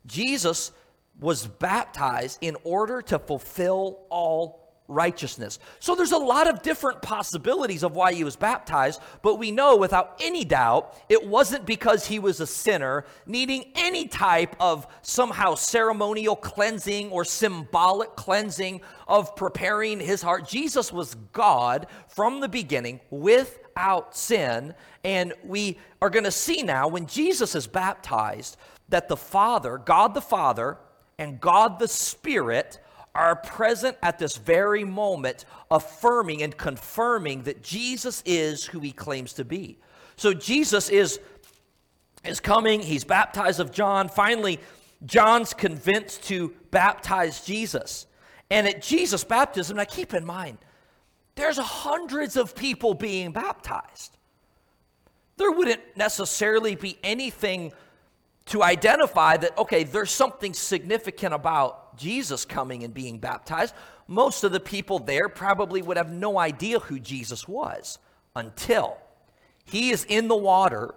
Jesus 0.05 0.71
was 1.19 1.47
baptized 1.47 2.39
in 2.41 2.57
order 2.63 3.01
to 3.03 3.19
fulfill 3.19 3.99
all 4.09 4.62
righteousness. 4.87 5.59
So 5.79 5.95
there's 5.95 6.11
a 6.11 6.17
lot 6.17 6.47
of 6.47 6.61
different 6.61 7.01
possibilities 7.01 7.83
of 7.83 7.95
why 7.95 8.13
he 8.13 8.23
was 8.23 8.35
baptized, 8.35 9.01
but 9.21 9.39
we 9.39 9.51
know 9.51 9.77
without 9.77 10.19
any 10.21 10.43
doubt 10.43 10.95
it 11.09 11.25
wasn't 11.25 11.65
because 11.65 12.05
he 12.05 12.19
was 12.19 12.39
a 12.39 12.47
sinner 12.47 13.05
needing 13.25 13.71
any 13.75 14.07
type 14.07 14.55
of 14.59 14.85
somehow 15.01 15.55
ceremonial 15.55 16.35
cleansing 16.35 17.11
or 17.11 17.23
symbolic 17.23 18.15
cleansing 18.15 18.81
of 19.07 19.35
preparing 19.35 19.99
his 19.99 20.21
heart. 20.21 20.47
Jesus 20.47 20.91
was 20.91 21.15
God 21.31 21.87
from 22.07 22.39
the 22.39 22.49
beginning 22.49 22.99
without 23.09 24.15
sin, 24.15 24.73
and 25.03 25.33
we 25.43 25.77
are 26.01 26.09
going 26.09 26.25
to 26.25 26.31
see 26.31 26.61
now 26.61 26.87
when 26.87 27.07
Jesus 27.07 27.55
is 27.55 27.67
baptized 27.67 28.57
that 28.89 29.07
the 29.07 29.17
Father, 29.17 29.77
God 29.77 30.13
the 30.13 30.21
Father, 30.21 30.77
and 31.17 31.39
God 31.39 31.79
the 31.79 31.87
Spirit 31.87 32.79
are 33.15 33.35
present 33.35 33.97
at 34.01 34.17
this 34.17 34.37
very 34.37 34.83
moment, 34.83 35.45
affirming 35.69 36.41
and 36.41 36.57
confirming 36.57 37.43
that 37.43 37.61
Jesus 37.61 38.23
is 38.25 38.65
who 38.65 38.79
he 38.79 38.91
claims 38.91 39.33
to 39.33 39.45
be. 39.45 39.77
So 40.15 40.33
Jesus 40.33 40.89
is, 40.89 41.19
is 42.23 42.39
coming, 42.39 42.81
he's 42.81 43.03
baptized 43.03 43.59
of 43.59 43.71
John. 43.71 44.09
Finally, 44.09 44.59
John's 45.05 45.53
convinced 45.53 46.23
to 46.25 46.53
baptize 46.71 47.45
Jesus. 47.45 48.07
And 48.49 48.67
at 48.67 48.81
Jesus' 48.81 49.23
baptism, 49.23 49.77
now 49.77 49.85
keep 49.85 50.13
in 50.13 50.25
mind, 50.25 50.57
there's 51.35 51.57
hundreds 51.57 52.35
of 52.37 52.55
people 52.55 52.93
being 52.93 53.31
baptized. 53.31 54.17
There 55.37 55.51
wouldn't 55.51 55.81
necessarily 55.95 56.75
be 56.75 56.97
anything 57.03 57.73
to 58.45 58.61
identify 58.61 59.37
that, 59.37 59.57
okay, 59.57 59.83
there's 59.83 60.11
something 60.11 60.53
significant 60.53 61.33
about 61.33 61.82
Jesus 61.97 62.45
coming 62.45 62.83
and 62.83 62.93
being 62.93 63.19
baptized. 63.19 63.73
Most 64.07 64.43
of 64.43 64.51
the 64.51 64.59
people 64.59 64.99
there 64.99 65.29
probably 65.29 65.81
would 65.81 65.97
have 65.97 66.11
no 66.11 66.37
idea 66.37 66.79
who 66.79 66.99
Jesus 66.99 67.47
was 67.47 67.99
until 68.35 68.97
he 69.65 69.91
is 69.91 70.05
in 70.05 70.27
the 70.27 70.35
water. 70.35 70.93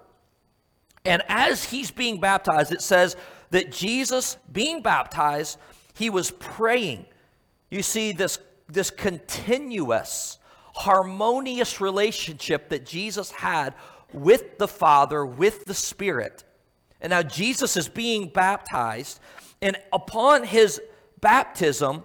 And 1.04 1.22
as 1.28 1.64
he's 1.64 1.90
being 1.90 2.20
baptized, 2.20 2.72
it 2.72 2.82
says 2.82 3.16
that 3.50 3.70
Jesus, 3.70 4.38
being 4.52 4.82
baptized, 4.82 5.58
he 5.94 6.10
was 6.10 6.32
praying. 6.32 7.06
You 7.70 7.82
see, 7.82 8.12
this, 8.12 8.38
this 8.68 8.90
continuous, 8.90 10.38
harmonious 10.74 11.80
relationship 11.80 12.68
that 12.70 12.84
Jesus 12.84 13.30
had 13.30 13.74
with 14.12 14.58
the 14.58 14.68
Father, 14.68 15.24
with 15.24 15.64
the 15.64 15.74
Spirit. 15.74 16.44
And 17.00 17.10
now 17.10 17.22
Jesus 17.22 17.76
is 17.76 17.88
being 17.88 18.28
baptized. 18.28 19.20
And 19.62 19.76
upon 19.92 20.44
his 20.44 20.80
baptism, 21.20 22.04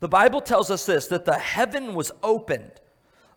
the 0.00 0.08
Bible 0.08 0.40
tells 0.40 0.70
us 0.70 0.86
this 0.86 1.06
that 1.08 1.24
the 1.24 1.38
heaven 1.38 1.94
was 1.94 2.12
opened, 2.22 2.72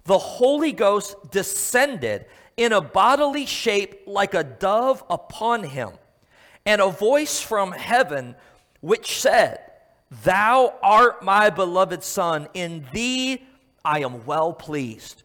the 0.04 0.18
Holy 0.18 0.72
Ghost 0.72 1.16
descended 1.32 2.26
in 2.58 2.74
a 2.74 2.82
bodily 2.82 3.46
shape 3.46 4.02
like 4.06 4.34
a 4.34 4.44
dove 4.44 5.04
upon 5.10 5.64
him, 5.64 5.92
and 6.66 6.82
a 6.82 6.90
voice 6.90 7.42
from 7.42 7.72
heaven 7.72 8.36
which 8.82 9.20
said, 9.20 9.60
Thou 10.24 10.74
art 10.82 11.24
my 11.24 11.50
beloved 11.50 12.04
Son, 12.04 12.48
in 12.54 12.86
thee 12.92 13.44
I 13.86 14.00
am 14.00 14.26
well 14.26 14.54
pleased. 14.54 15.24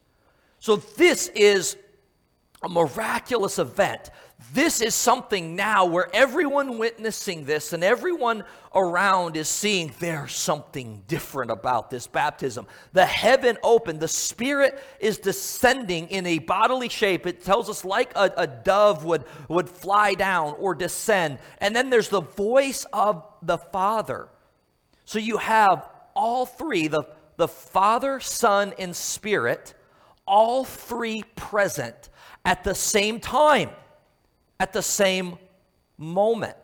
So, 0.61 0.77
this 0.77 1.29
is 1.29 1.77
a 2.63 2.69
miraculous 2.69 3.59
event 3.59 4.11
this 4.55 4.81
is 4.81 4.95
something 4.95 5.57
now 5.57 5.85
where 5.85 6.09
everyone 6.15 6.79
witnessing 6.79 7.45
this 7.45 7.73
and 7.73 7.83
everyone 7.83 8.45
around 8.73 9.37
is 9.37 9.49
seeing 9.49 9.93
there's 9.99 10.33
something 10.33 11.03
different 11.09 11.51
about 11.51 11.91
this 11.91 12.07
baptism. 12.07 12.69
The 12.93 13.05
heaven 13.05 13.59
opened, 13.65 13.99
the 13.99 14.07
Spirit 14.07 14.81
is 15.01 15.19
descending 15.19 16.07
in 16.07 16.25
a 16.25 16.39
bodily 16.39 16.89
shape. 16.89 17.27
It 17.27 17.45
tells 17.45 17.69
us 17.69 17.85
like 17.85 18.13
a, 18.15 18.33
a 18.37 18.47
dove 18.47 19.05
would, 19.05 19.25
would 19.49 19.69
fly 19.69 20.15
down 20.15 20.55
or 20.61 20.77
descend. 20.77 21.41
And 21.59 21.75
then 21.75 21.91
there's 21.91 22.09
the 22.09 22.23
voice 22.23 22.87
of 22.93 23.27
the 23.43 23.59
Father. 23.59 24.29
So 25.05 25.19
you 25.19 25.39
have 25.39 25.91
all 26.15 26.47
three 26.47 26.87
the, 26.87 27.03
the 27.39 27.49
Father, 27.49 28.21
Son, 28.21 28.73
and 28.79 28.95
Spirit, 28.95 29.75
all 30.29 30.65
three 30.65 31.25
present 31.35 32.09
at 32.45 32.63
the 32.63 32.77
same 32.77 33.19
time 33.19 33.71
at 34.59 34.73
the 34.73 34.83
same 34.83 35.39
moment. 35.99 36.57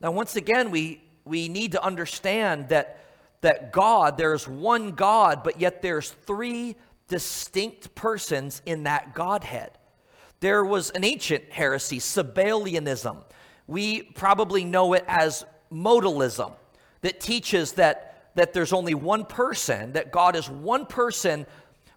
Now, 0.00 0.10
once 0.12 0.36
again, 0.36 0.70
we, 0.70 1.02
we 1.24 1.48
need 1.48 1.72
to 1.72 1.82
understand 1.82 2.68
that, 2.68 3.04
that 3.40 3.72
God, 3.72 4.16
there's 4.16 4.46
one 4.46 4.92
God, 4.92 5.42
but 5.42 5.60
yet 5.60 5.82
there's 5.82 6.10
three 6.10 6.76
distinct 7.08 7.94
persons 7.94 8.62
in 8.66 8.84
that 8.84 9.14
Godhead. 9.14 9.72
There 10.40 10.64
was 10.64 10.90
an 10.90 11.04
ancient 11.04 11.50
heresy, 11.50 11.98
Sabellianism. 11.98 13.24
We 13.66 14.02
probably 14.02 14.64
know 14.64 14.92
it 14.92 15.04
as 15.08 15.44
modalism, 15.72 16.52
that 17.00 17.20
teaches 17.20 17.72
that, 17.72 18.30
that 18.34 18.52
there's 18.52 18.72
only 18.72 18.94
one 18.94 19.24
person, 19.24 19.92
that 19.92 20.12
God 20.12 20.36
is 20.36 20.48
one 20.48 20.86
person 20.86 21.46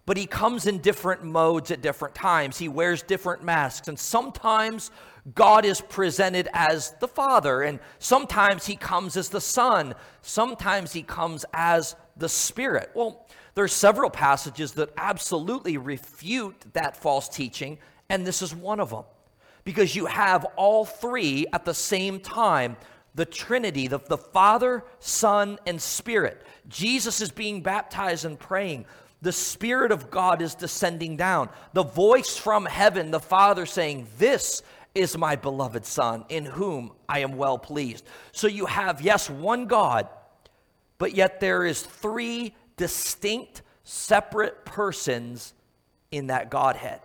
but 0.04 0.16
he 0.16 0.26
comes 0.26 0.66
in 0.66 0.78
different 0.78 1.22
modes 1.22 1.70
at 1.70 1.80
different 1.80 2.14
times. 2.14 2.58
He 2.58 2.68
wears 2.68 3.02
different 3.02 3.44
masks. 3.44 3.88
And 3.88 3.98
sometimes 3.98 4.90
God 5.34 5.64
is 5.64 5.80
presented 5.80 6.48
as 6.52 6.92
the 7.00 7.06
Father, 7.06 7.62
and 7.62 7.78
sometimes 8.00 8.66
he 8.66 8.74
comes 8.74 9.16
as 9.16 9.28
the 9.28 9.40
Son, 9.40 9.94
sometimes 10.20 10.92
he 10.92 11.02
comes 11.02 11.44
as 11.54 11.94
the 12.16 12.28
Spirit. 12.28 12.90
Well, 12.94 13.26
there 13.54 13.64
are 13.64 13.68
several 13.68 14.10
passages 14.10 14.72
that 14.72 14.90
absolutely 14.96 15.76
refute 15.76 16.56
that 16.72 16.96
false 16.96 17.28
teaching, 17.28 17.78
and 18.08 18.26
this 18.26 18.42
is 18.42 18.54
one 18.54 18.80
of 18.80 18.90
them. 18.90 19.04
Because 19.64 19.94
you 19.94 20.06
have 20.06 20.44
all 20.56 20.84
three 20.84 21.46
at 21.52 21.64
the 21.64 21.74
same 21.74 22.18
time 22.18 22.76
the 23.14 23.24
Trinity, 23.26 23.88
the, 23.88 23.98
the 23.98 24.18
Father, 24.18 24.82
Son, 24.98 25.58
and 25.66 25.80
Spirit. 25.80 26.42
Jesus 26.68 27.20
is 27.20 27.30
being 27.30 27.62
baptized 27.62 28.24
and 28.24 28.38
praying 28.38 28.86
the 29.22 29.32
Spirit 29.32 29.92
of 29.92 30.10
God 30.10 30.42
is 30.42 30.56
descending 30.56 31.16
down. 31.16 31.48
The 31.72 31.84
voice 31.84 32.36
from 32.36 32.66
heaven, 32.66 33.12
the 33.12 33.20
Father 33.20 33.66
saying, 33.66 34.08
This 34.18 34.62
is 34.94 35.16
my 35.16 35.36
beloved 35.36 35.86
Son, 35.86 36.24
in 36.28 36.44
whom 36.44 36.92
I 37.08 37.20
am 37.20 37.36
well 37.36 37.56
pleased. 37.56 38.04
So 38.32 38.48
you 38.48 38.66
have, 38.66 39.00
yes, 39.00 39.30
one 39.30 39.66
God, 39.66 40.08
but 40.98 41.14
yet 41.14 41.38
there 41.40 41.64
is 41.64 41.82
three 41.82 42.54
distinct, 42.76 43.62
separate 43.84 44.64
persons 44.64 45.54
in 46.10 46.26
that 46.26 46.50
Godhead. 46.50 47.00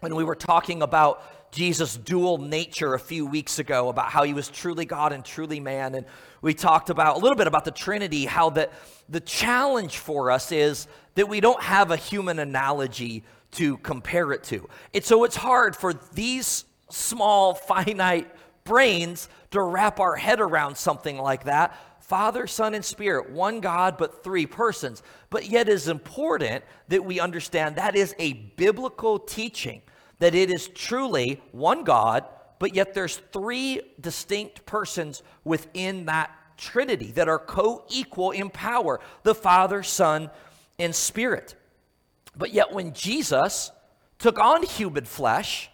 When 0.00 0.16
we 0.16 0.24
were 0.24 0.34
talking 0.34 0.82
about 0.82 1.22
Jesus' 1.56 1.96
dual 1.96 2.36
nature 2.36 2.92
a 2.92 2.98
few 2.98 3.24
weeks 3.24 3.58
ago 3.58 3.88
about 3.88 4.10
how 4.10 4.24
he 4.24 4.34
was 4.34 4.48
truly 4.48 4.84
God 4.84 5.14
and 5.14 5.24
truly 5.24 5.58
man. 5.58 5.94
And 5.94 6.04
we 6.42 6.52
talked 6.52 6.90
about 6.90 7.16
a 7.16 7.18
little 7.18 7.34
bit 7.34 7.46
about 7.46 7.64
the 7.64 7.70
Trinity, 7.70 8.26
how 8.26 8.50
that 8.50 8.74
the 9.08 9.20
challenge 9.20 9.96
for 9.96 10.30
us 10.30 10.52
is 10.52 10.86
that 11.14 11.30
we 11.30 11.40
don't 11.40 11.62
have 11.62 11.90
a 11.90 11.96
human 11.96 12.38
analogy 12.40 13.24
to 13.52 13.78
compare 13.78 14.32
it 14.32 14.44
to. 14.44 14.68
And 14.92 15.02
so 15.02 15.24
it's 15.24 15.36
hard 15.36 15.74
for 15.74 15.94
these 16.12 16.66
small, 16.90 17.54
finite 17.54 18.30
brains 18.64 19.30
to 19.52 19.62
wrap 19.62 19.98
our 19.98 20.14
head 20.14 20.42
around 20.42 20.76
something 20.76 21.16
like 21.16 21.44
that. 21.44 21.74
Father, 22.00 22.46
Son, 22.46 22.74
and 22.74 22.84
Spirit, 22.84 23.30
one 23.30 23.60
God, 23.60 23.96
but 23.96 24.22
three 24.22 24.44
persons. 24.44 25.02
But 25.30 25.48
yet, 25.48 25.70
it 25.70 25.72
is 25.72 25.88
important 25.88 26.64
that 26.88 27.02
we 27.02 27.18
understand 27.18 27.76
that 27.76 27.96
is 27.96 28.14
a 28.18 28.34
biblical 28.34 29.18
teaching 29.18 29.80
that 30.18 30.34
it 30.34 30.50
is 30.50 30.68
truly 30.68 31.40
one 31.52 31.84
God, 31.84 32.24
but 32.58 32.74
yet 32.74 32.94
there's 32.94 33.16
three 33.32 33.80
distinct 34.00 34.64
persons 34.66 35.22
within 35.44 36.06
that 36.06 36.30
Trinity 36.56 37.12
that 37.12 37.28
are 37.28 37.38
co 37.38 37.84
equal 37.90 38.30
in 38.30 38.50
power 38.50 39.00
the 39.22 39.34
Father, 39.34 39.82
Son, 39.82 40.30
and 40.78 40.94
Spirit. 40.94 41.54
But 42.36 42.52
yet, 42.52 42.72
when 42.72 42.92
Jesus 42.92 43.70
took 44.18 44.38
on 44.38 44.62
human 44.62 45.04
flesh, 45.04 45.70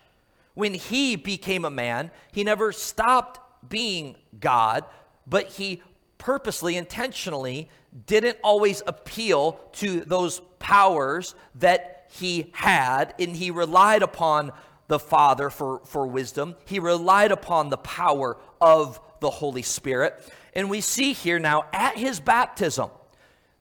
when 0.55 0.75
he 0.75 1.17
became 1.17 1.65
a 1.65 1.71
man, 1.71 2.11
he 2.33 2.45
never 2.45 2.73
stopped 2.73 3.41
being 3.69 4.17
God, 4.39 4.85
but 5.27 5.49
he 5.49 5.83
purposely, 6.19 6.77
intentionally 6.77 7.69
didn't 8.07 8.39
always 8.43 8.83
appeal 8.87 9.61
to 9.73 10.01
those 10.01 10.41
powers 10.59 11.35
that 11.57 11.92
he 12.13 12.51
had, 12.53 13.15
and 13.19 13.35
he 13.35 13.51
relied 13.51 14.03
upon 14.03 14.53
the 14.89 14.99
Father 14.99 15.49
for, 15.49 15.81
for 15.87 16.07
wisdom. 16.07 16.57
He 16.67 16.79
relied 16.79 17.33
upon 17.33 17.71
the 17.71 17.79
power 17.79 18.37
of 18.61 19.01
the 19.21 19.31
Holy 19.31 19.63
Spirit. 19.63 20.15
And 20.55 20.69
we 20.69 20.83
see 20.83 21.15
here 21.15 21.39
now 21.39 21.65
at 21.73 21.97
his 21.97 22.21
baptism, 22.21 22.91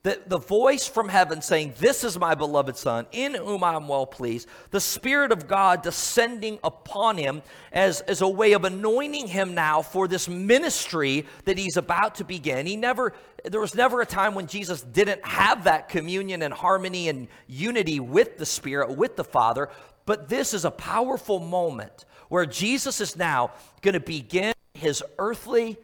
the, 0.03 0.19
the 0.25 0.39
voice 0.39 0.87
from 0.87 1.09
heaven 1.09 1.43
saying, 1.43 1.75
This 1.77 2.03
is 2.03 2.17
my 2.17 2.33
beloved 2.33 2.75
Son, 2.75 3.05
in 3.11 3.35
whom 3.35 3.63
I 3.63 3.75
am 3.75 3.87
well 3.87 4.07
pleased. 4.07 4.47
The 4.71 4.81
Spirit 4.81 5.31
of 5.31 5.47
God 5.47 5.83
descending 5.83 6.57
upon 6.63 7.17
him 7.17 7.43
as, 7.71 8.01
as 8.01 8.21
a 8.21 8.27
way 8.27 8.53
of 8.53 8.65
anointing 8.65 9.27
him 9.27 9.53
now 9.53 9.83
for 9.83 10.07
this 10.07 10.27
ministry 10.27 11.25
that 11.45 11.57
he's 11.59 11.77
about 11.77 12.15
to 12.15 12.23
begin. 12.23 12.65
He 12.65 12.77
never, 12.77 13.13
there 13.45 13.61
was 13.61 13.75
never 13.75 14.01
a 14.01 14.05
time 14.05 14.33
when 14.33 14.47
Jesus 14.47 14.81
didn't 14.81 15.23
have 15.23 15.65
that 15.65 15.87
communion 15.87 16.41
and 16.41 16.53
harmony 16.53 17.07
and 17.07 17.27
unity 17.45 17.99
with 17.99 18.39
the 18.39 18.45
Spirit, 18.45 18.97
with 18.97 19.15
the 19.15 19.23
Father. 19.23 19.69
But 20.07 20.27
this 20.27 20.55
is 20.55 20.65
a 20.65 20.71
powerful 20.71 21.39
moment 21.39 22.05
where 22.29 22.47
Jesus 22.47 23.01
is 23.01 23.15
now 23.15 23.51
going 23.81 23.93
to 23.93 23.99
begin 23.99 24.53
his 24.73 25.03
earthly 25.19 25.77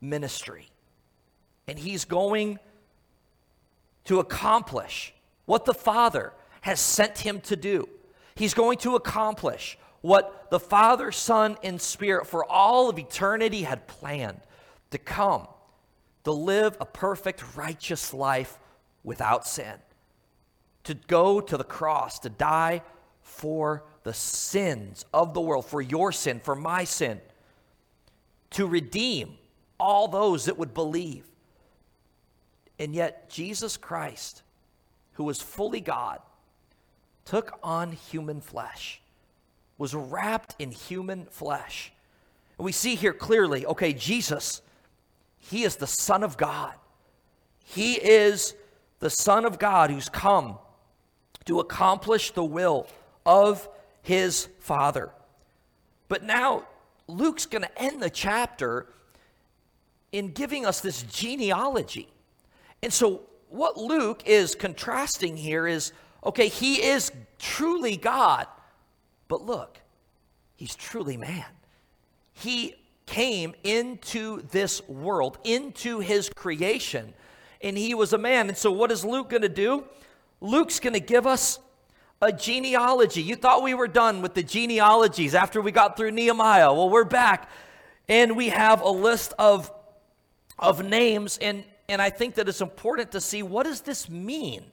ministry. 0.00 0.70
And 1.66 1.78
he's 1.78 2.06
going 2.06 2.58
to 4.08 4.20
accomplish 4.20 5.12
what 5.44 5.66
the 5.66 5.74
Father 5.74 6.32
has 6.62 6.80
sent 6.80 7.18
him 7.18 7.40
to 7.42 7.54
do. 7.54 7.86
He's 8.34 8.54
going 8.54 8.78
to 8.78 8.96
accomplish 8.96 9.78
what 10.00 10.50
the 10.50 10.58
Father, 10.58 11.12
Son, 11.12 11.58
and 11.62 11.78
Spirit 11.78 12.26
for 12.26 12.42
all 12.44 12.88
of 12.88 12.98
eternity 12.98 13.62
had 13.62 13.86
planned 13.86 14.40
to 14.92 14.98
come, 14.98 15.46
to 16.24 16.32
live 16.32 16.74
a 16.80 16.86
perfect, 16.86 17.54
righteous 17.54 18.14
life 18.14 18.58
without 19.04 19.46
sin, 19.46 19.74
to 20.84 20.94
go 20.94 21.38
to 21.40 21.58
the 21.58 21.64
cross, 21.64 22.18
to 22.20 22.30
die 22.30 22.80
for 23.20 23.84
the 24.04 24.14
sins 24.14 25.04
of 25.12 25.34
the 25.34 25.40
world, 25.40 25.66
for 25.66 25.82
your 25.82 26.12
sin, 26.12 26.40
for 26.42 26.54
my 26.54 26.84
sin, 26.84 27.20
to 28.52 28.66
redeem 28.66 29.36
all 29.78 30.08
those 30.08 30.46
that 30.46 30.56
would 30.56 30.72
believe. 30.72 31.26
And 32.78 32.94
yet, 32.94 33.28
Jesus 33.28 33.76
Christ, 33.76 34.42
who 35.14 35.24
was 35.24 35.40
fully 35.40 35.80
God, 35.80 36.20
took 37.24 37.58
on 37.62 37.92
human 37.92 38.40
flesh, 38.40 39.00
was 39.76 39.94
wrapped 39.94 40.54
in 40.58 40.70
human 40.70 41.26
flesh. 41.26 41.92
And 42.56 42.64
we 42.64 42.72
see 42.72 42.94
here 42.94 43.12
clearly 43.12 43.66
okay, 43.66 43.92
Jesus, 43.92 44.62
he 45.38 45.64
is 45.64 45.76
the 45.76 45.86
Son 45.86 46.22
of 46.22 46.36
God. 46.36 46.74
He 47.64 47.94
is 47.94 48.54
the 49.00 49.10
Son 49.10 49.44
of 49.44 49.58
God 49.58 49.90
who's 49.90 50.08
come 50.08 50.58
to 51.44 51.60
accomplish 51.60 52.30
the 52.30 52.44
will 52.44 52.86
of 53.24 53.68
his 54.02 54.48
Father. 54.60 55.10
But 56.08 56.22
now, 56.22 56.64
Luke's 57.06 57.46
going 57.46 57.62
to 57.62 57.82
end 57.82 58.02
the 58.02 58.10
chapter 58.10 58.86
in 60.12 60.32
giving 60.32 60.64
us 60.66 60.80
this 60.80 61.02
genealogy. 61.02 62.08
And 62.82 62.92
so, 62.92 63.22
what 63.48 63.76
Luke 63.76 64.22
is 64.26 64.54
contrasting 64.54 65.36
here 65.36 65.66
is 65.66 65.92
okay, 66.24 66.48
he 66.48 66.82
is 66.82 67.10
truly 67.38 67.96
God, 67.96 68.46
but 69.28 69.42
look, 69.42 69.78
he's 70.56 70.74
truly 70.74 71.16
man. 71.16 71.46
He 72.32 72.74
came 73.06 73.54
into 73.64 74.42
this 74.50 74.86
world, 74.88 75.38
into 75.44 76.00
his 76.00 76.28
creation, 76.28 77.14
and 77.62 77.76
he 77.76 77.94
was 77.94 78.12
a 78.12 78.18
man. 78.18 78.48
And 78.48 78.56
so, 78.56 78.70
what 78.70 78.92
is 78.92 79.04
Luke 79.04 79.30
going 79.30 79.42
to 79.42 79.48
do? 79.48 79.84
Luke's 80.40 80.78
going 80.78 80.92
to 80.92 81.00
give 81.00 81.26
us 81.26 81.58
a 82.20 82.32
genealogy. 82.32 83.22
You 83.22 83.36
thought 83.36 83.62
we 83.62 83.74
were 83.74 83.88
done 83.88 84.22
with 84.22 84.34
the 84.34 84.42
genealogies 84.42 85.34
after 85.34 85.60
we 85.60 85.72
got 85.72 85.96
through 85.96 86.10
Nehemiah. 86.12 86.72
Well, 86.72 86.90
we're 86.90 87.04
back, 87.04 87.48
and 88.08 88.36
we 88.36 88.48
have 88.48 88.82
a 88.82 88.90
list 88.90 89.32
of, 89.38 89.72
of 90.58 90.84
names. 90.84 91.38
And 91.38 91.64
and 91.88 92.02
I 92.02 92.10
think 92.10 92.34
that 92.34 92.48
it's 92.48 92.60
important 92.60 93.12
to 93.12 93.20
see 93.20 93.42
what 93.42 93.64
does 93.64 93.80
this 93.80 94.08
mean? 94.08 94.64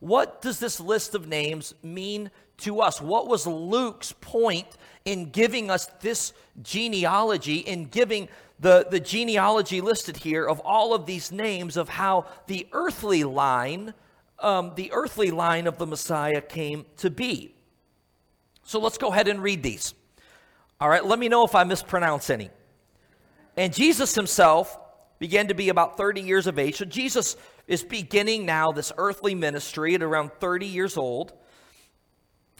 What 0.00 0.42
does 0.42 0.58
this 0.58 0.80
list 0.80 1.14
of 1.14 1.28
names 1.28 1.74
mean 1.82 2.30
to 2.58 2.80
us? 2.80 3.00
What 3.00 3.28
was 3.28 3.46
Luke's 3.46 4.12
point 4.12 4.66
in 5.04 5.30
giving 5.30 5.70
us 5.70 5.86
this 6.00 6.32
genealogy, 6.62 7.58
in 7.58 7.86
giving 7.86 8.28
the, 8.58 8.86
the 8.90 9.00
genealogy 9.00 9.80
listed 9.80 10.18
here 10.18 10.46
of 10.46 10.60
all 10.60 10.94
of 10.94 11.06
these 11.06 11.32
names 11.32 11.76
of 11.76 11.88
how 11.88 12.26
the 12.46 12.66
earthly 12.72 13.24
line, 13.24 13.94
um, 14.38 14.72
the 14.74 14.92
earthly 14.92 15.30
line 15.30 15.66
of 15.66 15.78
the 15.78 15.86
Messiah 15.86 16.40
came 16.40 16.84
to 16.98 17.10
be? 17.10 17.54
So 18.62 18.78
let's 18.80 18.98
go 18.98 19.08
ahead 19.08 19.28
and 19.28 19.42
read 19.42 19.62
these. 19.62 19.94
All 20.80 20.88
right, 20.88 21.04
let 21.04 21.18
me 21.18 21.28
know 21.28 21.44
if 21.44 21.54
I 21.54 21.64
mispronounce 21.64 22.30
any. 22.30 22.50
And 23.56 23.72
Jesus 23.72 24.14
himself 24.14 24.78
began 25.20 25.46
to 25.46 25.54
be 25.54 25.68
about 25.68 25.96
30 25.96 26.22
years 26.22 26.48
of 26.48 26.58
age. 26.58 26.78
So 26.78 26.86
Jesus 26.86 27.36
is 27.68 27.84
beginning 27.84 28.46
now 28.46 28.72
this 28.72 28.90
earthly 28.96 29.34
ministry 29.34 29.94
at 29.94 30.02
around 30.02 30.32
30 30.40 30.66
years 30.66 30.96
old. 30.96 31.34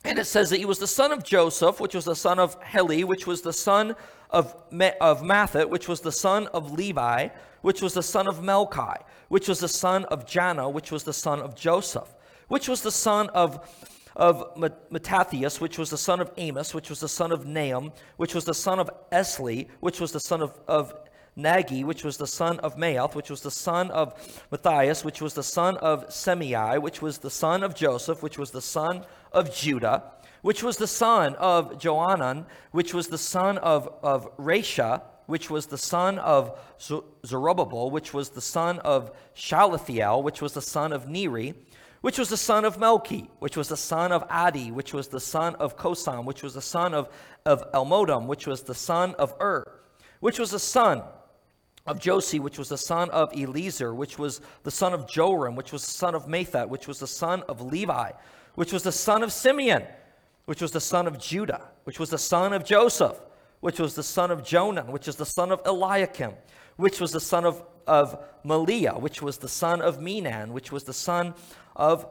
And 0.04 0.18
it 0.18 0.26
says 0.26 0.50
that 0.50 0.58
he 0.58 0.66
was 0.66 0.78
the 0.78 0.86
son 0.86 1.10
of 1.10 1.24
Joseph, 1.24 1.80
which 1.80 1.94
was 1.94 2.04
the 2.04 2.14
son 2.14 2.38
of 2.38 2.62
Heli, 2.62 3.02
which 3.02 3.26
was 3.26 3.40
the 3.40 3.52
son 3.52 3.96
of, 4.28 4.54
of 5.00 5.22
Matthat, 5.22 5.68
which 5.70 5.88
was 5.88 6.00
the 6.00 6.12
son 6.12 6.46
of 6.48 6.70
Levi, 6.72 7.28
which 7.62 7.82
was 7.82 7.94
the 7.94 8.02
son 8.02 8.28
of 8.28 8.40
Melchi, 8.40 8.96
which 9.28 9.48
was 9.48 9.60
the 9.60 9.68
son 9.68 10.04
of 10.06 10.26
Janna, 10.26 10.70
which 10.70 10.92
was 10.92 11.02
the 11.02 11.12
son 11.12 11.40
of 11.40 11.54
Joseph, 11.54 12.14
which 12.48 12.68
was 12.68 12.82
the 12.82 12.92
son 12.92 13.28
of, 13.30 13.68
of 14.16 14.56
Mattathias, 14.90 15.60
which 15.60 15.78
was 15.78 15.90
the 15.90 15.98
son 15.98 16.20
of 16.20 16.30
Amos, 16.36 16.74
which 16.74 16.90
was 16.90 17.00
the 17.00 17.08
son 17.08 17.32
of 17.32 17.46
Nahum, 17.46 17.92
which 18.18 18.34
was 18.34 18.44
the 18.44 18.54
son 18.54 18.78
of 18.78 18.90
Esli, 19.12 19.68
which 19.80 20.00
was 20.00 20.12
the 20.12 20.20
son 20.20 20.42
of, 20.42 20.58
of 20.68 20.94
Nagge, 21.36 21.84
which 21.84 22.04
was 22.04 22.16
the 22.16 22.26
son 22.26 22.58
of 22.60 22.76
Maath, 22.76 23.14
which 23.14 23.30
was 23.30 23.40
the 23.40 23.50
son 23.50 23.90
of 23.90 24.14
Matthias, 24.50 25.04
which 25.04 25.22
was 25.22 25.34
the 25.34 25.42
son 25.42 25.76
of 25.78 26.08
Semei, 26.08 26.80
which 26.80 27.00
was 27.00 27.18
the 27.18 27.30
son 27.30 27.62
of 27.62 27.74
Joseph, 27.74 28.22
which 28.22 28.38
was 28.38 28.50
the 28.50 28.60
son 28.60 29.04
of 29.32 29.54
Judah, 29.54 30.12
which 30.42 30.62
was 30.62 30.76
the 30.76 30.86
son 30.86 31.34
of 31.36 31.78
Johanan, 31.78 32.46
which 32.72 32.94
was 32.94 33.08
the 33.08 33.18
son 33.18 33.58
of, 33.58 33.88
of 34.02 34.36
Rhesa, 34.36 35.02
which 35.26 35.48
was 35.48 35.66
the 35.66 35.78
son 35.78 36.18
of 36.18 36.58
Zerubbabel, 37.24 37.90
which 37.90 38.12
was 38.12 38.30
the 38.30 38.40
son 38.40 38.80
of 38.80 39.12
Shalathiel, 39.34 40.22
which 40.22 40.42
was 40.42 40.54
the 40.54 40.62
son 40.62 40.92
of 40.92 41.08
Neri, 41.08 41.54
which 42.00 42.18
was 42.18 42.30
the 42.30 42.36
son 42.36 42.64
of 42.64 42.78
Melchi, 42.78 43.28
which 43.38 43.56
was 43.56 43.68
the 43.68 43.76
son 43.76 44.10
of 44.10 44.26
Addi, 44.28 44.72
which 44.72 44.92
was 44.92 45.08
the 45.08 45.20
son 45.20 45.54
of 45.56 45.76
Cosam, 45.76 46.24
which 46.24 46.42
was 46.42 46.54
the 46.54 46.62
son 46.62 46.94
of, 46.94 47.08
of 47.44 47.70
Elmodam, 47.72 48.26
which 48.26 48.46
was 48.46 48.62
the 48.62 48.74
son 48.74 49.14
of 49.16 49.34
Ur, 49.40 49.80
which 50.18 50.38
was 50.38 50.50
the 50.50 50.58
son 50.58 51.02
of 51.86 51.98
Josi, 51.98 52.38
which 52.38 52.58
was 52.58 52.68
the 52.68 52.78
son 52.78 53.10
of 53.10 53.32
Eliezer, 53.32 53.94
which 53.94 54.18
was 54.18 54.40
the 54.62 54.70
son 54.70 54.92
of 54.92 55.08
Joram, 55.08 55.56
which 55.56 55.72
was 55.72 55.84
the 55.84 55.92
son 55.92 56.14
of 56.14 56.26
Matthat, 56.26 56.68
which 56.68 56.86
was 56.86 56.98
the 56.98 57.06
son 57.06 57.42
of 57.48 57.60
Levi, 57.60 58.12
which 58.54 58.72
was 58.72 58.82
the 58.82 58.92
son 58.92 59.22
of 59.22 59.32
Simeon, 59.32 59.84
which 60.44 60.60
was 60.60 60.72
the 60.72 60.80
son 60.80 61.06
of 61.06 61.18
Judah, 61.18 61.68
which 61.84 61.98
was 61.98 62.10
the 62.10 62.18
son 62.18 62.52
of 62.52 62.64
Joseph, 62.64 63.20
which 63.60 63.78
was 63.78 63.94
the 63.94 64.02
son 64.02 64.30
of 64.30 64.42
Jonan, 64.42 64.88
which 64.88 65.08
is 65.08 65.16
the 65.16 65.26
son 65.26 65.50
of 65.52 65.60
Eliakim, 65.64 66.32
which 66.76 67.00
was 67.00 67.12
the 67.12 67.20
son 67.20 67.44
of, 67.44 67.62
of 67.86 68.22
Melea, 68.44 69.00
which 69.00 69.22
was 69.22 69.38
the 69.38 69.48
son 69.48 69.80
of 69.80 69.98
Menan, 69.98 70.48
which 70.48 70.72
was 70.72 70.84
the 70.84 70.92
son 70.92 71.34
of 71.76 72.06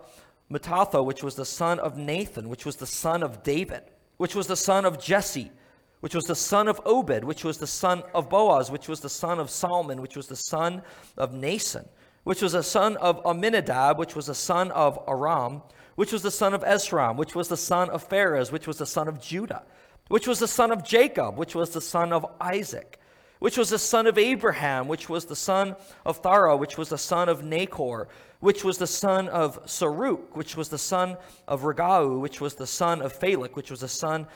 Mattatha, 0.51 1.03
which 1.03 1.23
was 1.23 1.36
the 1.36 1.45
son 1.45 1.79
of 1.79 1.97
Nathan, 1.97 2.49
which 2.49 2.65
was 2.65 2.77
the 2.77 2.88
son 2.88 3.23
of 3.23 3.43
David, 3.43 3.84
which 4.17 4.36
was 4.36 4.47
the 4.47 4.55
son 4.55 4.86
of 4.86 4.99
Jesse, 4.99 5.51
which 5.99 6.15
was 6.15 6.25
the 6.25 6.35
son 6.35 6.67
of 6.67 6.79
Obed, 6.85 7.23
which 7.23 7.43
was 7.43 7.57
the 7.57 7.67
son 7.67 8.03
of 8.13 8.29
Boaz, 8.29 8.71
which 8.71 8.88
was 8.88 9.01
the 9.01 9.09
son 9.09 9.39
of 9.39 9.49
Salmon, 9.49 10.01
which 10.01 10.15
was 10.15 10.27
the 10.27 10.35
son 10.35 10.81
of 11.17 11.33
Naasson, 11.33 11.88
which 12.23 12.41
was 12.41 12.53
the 12.53 12.63
son 12.63 12.95
of 12.97 13.21
Amminadab, 13.25 13.97
which 13.97 14.15
was 14.15 14.27
the 14.27 14.35
son 14.35 14.71
of 14.71 14.97
Aram, 15.07 15.62
which 15.95 16.13
was 16.13 16.21
the 16.21 16.31
son 16.31 16.53
of 16.53 16.63
Esrom, 16.63 17.17
which 17.17 17.35
was 17.35 17.49
the 17.49 17.57
son 17.57 17.89
of 17.89 18.07
Phares, 18.07 18.51
which 18.51 18.67
was 18.67 18.77
the 18.77 18.85
son 18.85 19.07
of 19.07 19.21
Judah, 19.21 19.63
which 20.07 20.27
was 20.27 20.39
the 20.39 20.47
son 20.47 20.71
of 20.71 20.83
Jacob, 20.83 21.38
which 21.38 21.55
was 21.55 21.71
the 21.71 21.81
son 21.81 22.13
of 22.13 22.25
Isaac, 22.39 22.99
which 23.39 23.57
was 23.57 23.69
the 23.69 23.79
son 23.79 24.07
of 24.07 24.17
Abraham, 24.17 24.88
which 24.88 25.09
was 25.09 25.25
the 25.25 25.35
son 25.35 25.75
of 26.05 26.17
Thara, 26.17 26.55
which 26.55 26.77
was 26.77 26.89
the 26.89 26.97
son 26.97 27.27
of 27.27 27.41
Nachor, 27.41 28.07
which 28.39 28.63
was 28.63 28.77
the 28.77 28.88
son 28.88 29.27
of 29.27 29.65
Saruch, 29.65 30.35
which 30.35 30.55
was 30.55 30.69
the 30.69 30.77
son 30.77 31.17
of 31.47 31.63
Ragau, 31.63 32.19
which 32.19 32.39
was 32.39 32.55
the 32.55 32.67
son 32.67 33.01
of 33.01 33.17
Phalec, 33.17 33.55
which 33.55 33.69
was 33.69 33.81
the 33.81 33.88
son 33.89 34.27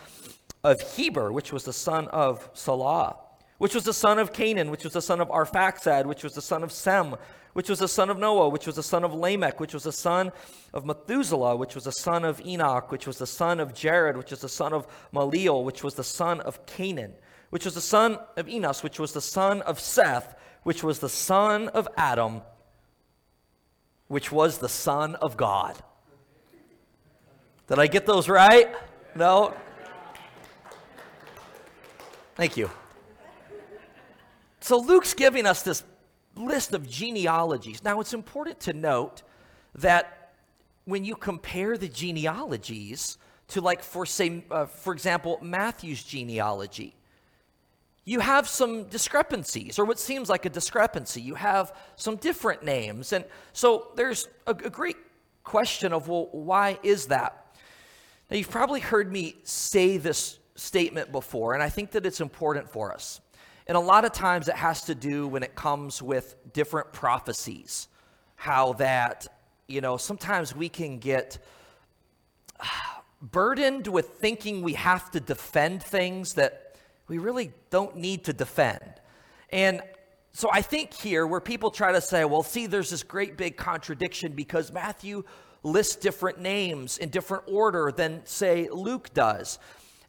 of 0.63 0.81
Heber, 0.95 1.31
which 1.31 1.51
was 1.51 1.63
the 1.63 1.73
son 1.73 2.07
of 2.09 2.49
Salah, 2.53 3.17
which 3.57 3.75
was 3.75 3.83
the 3.83 3.93
son 3.93 4.19
of 4.19 4.31
Canaan, 4.31 4.71
which 4.71 4.83
was 4.83 4.93
the 4.93 5.01
son 5.01 5.19
of 5.19 5.29
Arphaxad, 5.29 6.05
which 6.05 6.23
was 6.23 6.33
the 6.33 6.41
son 6.41 6.63
of 6.63 6.71
Sem, 6.71 7.15
which 7.53 7.69
was 7.69 7.79
the 7.79 7.87
son 7.87 8.09
of 8.09 8.17
Noah, 8.17 8.49
which 8.49 8.65
was 8.65 8.75
the 8.75 8.83
son 8.83 9.03
of 9.03 9.13
Lamech, 9.13 9.59
which 9.59 9.73
was 9.73 9.83
the 9.83 9.91
son 9.91 10.31
of 10.73 10.85
Methuselah, 10.85 11.55
which 11.55 11.75
was 11.75 11.83
the 11.83 11.91
son 11.91 12.25
of 12.25 12.41
Enoch, 12.41 12.91
which 12.91 13.05
was 13.05 13.17
the 13.17 13.27
son 13.27 13.59
of 13.59 13.73
Jared, 13.73 14.17
which 14.17 14.31
was 14.31 14.41
the 14.41 14.49
son 14.49 14.73
of 14.73 14.87
Maleel, 15.13 15.63
which 15.63 15.83
was 15.83 15.95
the 15.95 16.03
son 16.03 16.39
of 16.41 16.65
Canaan, 16.65 17.13
which 17.49 17.65
was 17.65 17.75
the 17.75 17.81
son 17.81 18.17
of 18.37 18.49
Enos, 18.49 18.83
which 18.83 18.99
was 18.99 19.13
the 19.13 19.21
son 19.21 19.61
of 19.63 19.79
Seth, 19.79 20.35
which 20.63 20.81
was 20.81 20.99
the 20.99 21.09
son 21.09 21.67
of 21.69 21.87
Adam, 21.97 22.41
which 24.07 24.31
was 24.31 24.57
the 24.57 24.69
son 24.69 25.15
of 25.15 25.37
God. 25.37 25.77
Did 27.67 27.79
I 27.79 27.87
get 27.87 28.05
those 28.05 28.27
right? 28.29 28.73
No? 29.15 29.53
Thank 32.35 32.57
you. 32.57 32.69
So 34.59 34.79
Luke's 34.79 35.13
giving 35.13 35.45
us 35.45 35.61
this 35.61 35.83
list 36.35 36.73
of 36.73 36.89
genealogies. 36.89 37.83
Now, 37.83 37.99
it's 37.99 38.13
important 38.13 38.59
to 38.61 38.73
note 38.73 39.21
that 39.75 40.33
when 40.85 41.05
you 41.05 41.15
compare 41.15 41.77
the 41.77 41.87
genealogies 41.87 43.17
to, 43.49 43.61
like, 43.61 43.83
for 43.83 44.05
say, 44.05 44.43
uh, 44.49 44.65
for 44.65 44.93
example, 44.93 45.37
Matthew's 45.41 46.03
genealogy, 46.03 46.95
you 48.05 48.19
have 48.19 48.47
some 48.47 48.85
discrepancies, 48.85 49.77
or 49.77 49.85
what 49.85 49.99
seems 49.99 50.27
like 50.27 50.45
a 50.45 50.49
discrepancy. 50.49 51.21
You 51.21 51.35
have 51.35 51.71
some 51.95 52.15
different 52.15 52.63
names. 52.63 53.13
And 53.13 53.25
so 53.53 53.91
there's 53.95 54.27
a, 54.47 54.51
a 54.51 54.69
great 54.69 54.97
question 55.43 55.93
of, 55.93 56.07
well, 56.07 56.29
why 56.31 56.79
is 56.83 57.07
that? 57.07 57.55
Now, 58.31 58.37
you've 58.37 58.49
probably 58.49 58.79
heard 58.79 59.11
me 59.11 59.35
say 59.43 59.97
this 59.97 60.39
statement 60.55 61.11
before, 61.11 61.53
and 61.53 61.63
I 61.63 61.69
think 61.69 61.91
that 61.91 62.05
it's 62.05 62.21
important 62.21 62.69
for 62.69 62.93
us. 62.93 63.21
And 63.67 63.77
a 63.77 63.81
lot 63.81 64.05
of 64.05 64.11
times 64.11 64.47
it 64.47 64.55
has 64.55 64.83
to 64.83 64.95
do 64.95 65.27
when 65.27 65.43
it 65.43 65.55
comes 65.55 66.01
with 66.01 66.35
different 66.53 66.91
prophecies, 66.91 67.87
how 68.35 68.73
that, 68.73 69.27
you 69.67 69.81
know, 69.81 69.97
sometimes 69.97 70.55
we 70.55 70.67
can 70.69 70.99
get 70.99 71.39
burdened 73.21 73.87
with 73.87 74.09
thinking 74.09 74.61
we 74.61 74.73
have 74.73 75.09
to 75.11 75.19
defend 75.19 75.81
things 75.81 76.33
that 76.33 76.75
we 77.07 77.17
really 77.17 77.53
don't 77.69 77.95
need 77.95 78.25
to 78.25 78.33
defend. 78.33 78.93
And 79.49 79.81
so 80.33 80.49
I 80.51 80.61
think 80.61 80.93
here 80.93 81.25
where 81.27 81.39
people 81.39 81.69
try 81.71 81.91
to 81.91 82.01
say, 82.01 82.25
well, 82.25 82.43
see, 82.43 82.65
there's 82.65 82.89
this 82.89 83.03
great 83.03 83.37
big 83.37 83.55
contradiction 83.55 84.33
because 84.33 84.73
Matthew 84.73 85.23
lists 85.61 85.95
different 85.95 86.39
names 86.39 86.97
in 86.97 87.09
different 87.09 87.43
order 87.47 87.93
than, 87.95 88.25
say, 88.25 88.67
Luke 88.69 89.13
does. 89.13 89.59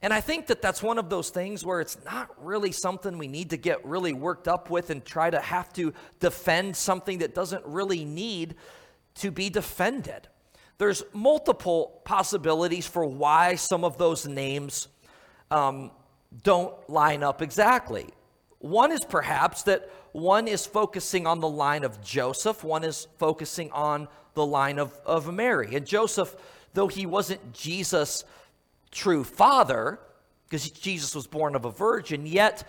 And 0.03 0.13
I 0.13 0.21
think 0.21 0.49
that 0.49 0.61
that's 0.61 0.83
one 0.83 0.99
of 0.99 1.09
those 1.09 1.31
things 1.31 1.65
where 1.65 1.81
it's 1.81 1.97
not 2.05 2.31
really 2.45 2.73
something 2.73 3.17
we 3.17 3.29
need 3.29 3.51
to 3.51 3.57
get 3.57 3.85
really 3.85 4.13
worked 4.13 4.49
up 4.49 4.69
with 4.69 4.91
and 4.91 5.05
try 5.05 5.31
to 5.31 5.41
have 5.41 5.73
to 5.75 5.95
defend 6.21 6.77
something 6.77 7.19
that 7.19 7.35
doesn't 7.35 7.65
really 7.65 8.05
need 8.05 8.55
to 9.17 9.31
be 9.31 9.49
defended. 9.49 10.29
There's 10.79 11.03
multiple 11.13 12.03
possibilities 12.05 12.87
for 12.87 13.07
why 13.07 13.55
some 13.55 13.85
of 13.85 13.97
those 13.97 14.27
names 14.27 14.89
um, 15.51 15.91
don't 16.43 16.75
line 16.91 17.23
up 17.23 17.41
exactly. 17.41 18.09
One 18.59 18.93
is 18.93 19.05
perhaps 19.05 19.63
that 19.65 19.91
one 20.13 20.49
is 20.49 20.67
focusing 20.67 21.27
on 21.27 21.41
the 21.41 21.49
line 21.49 21.85
of 21.85 22.01
Joseph, 22.03 22.65
one 22.65 22.85
is 22.85 23.07
focusing 23.19 23.71
on 23.73 24.09
the 24.35 24.45
line 24.45 24.79
of, 24.79 24.99
of 25.07 25.33
Mary. 25.33 25.75
And 25.75 25.87
Joseph, 25.87 26.35
though 26.73 26.89
he 26.89 27.07
wasn't 27.07 27.53
Jesus' 27.53 28.25
true 28.95 29.25
father, 29.25 29.99
because 30.49 30.71
Jesus 30.71 31.15
was 31.15 31.27
born 31.27 31.55
of 31.55 31.65
a 31.65 31.71
virgin, 31.71 32.27
yet 32.27 32.67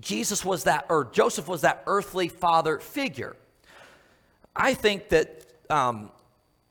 Jesus 0.00 0.44
was 0.44 0.64
that, 0.64 0.86
or 0.88 1.04
Joseph 1.12 1.48
was 1.48 1.62
that 1.62 1.82
earthly 1.86 2.28
father 2.28 2.78
figure. 2.78 3.36
I 4.54 4.74
think 4.74 5.08
that 5.10 5.44
um, 5.68 6.10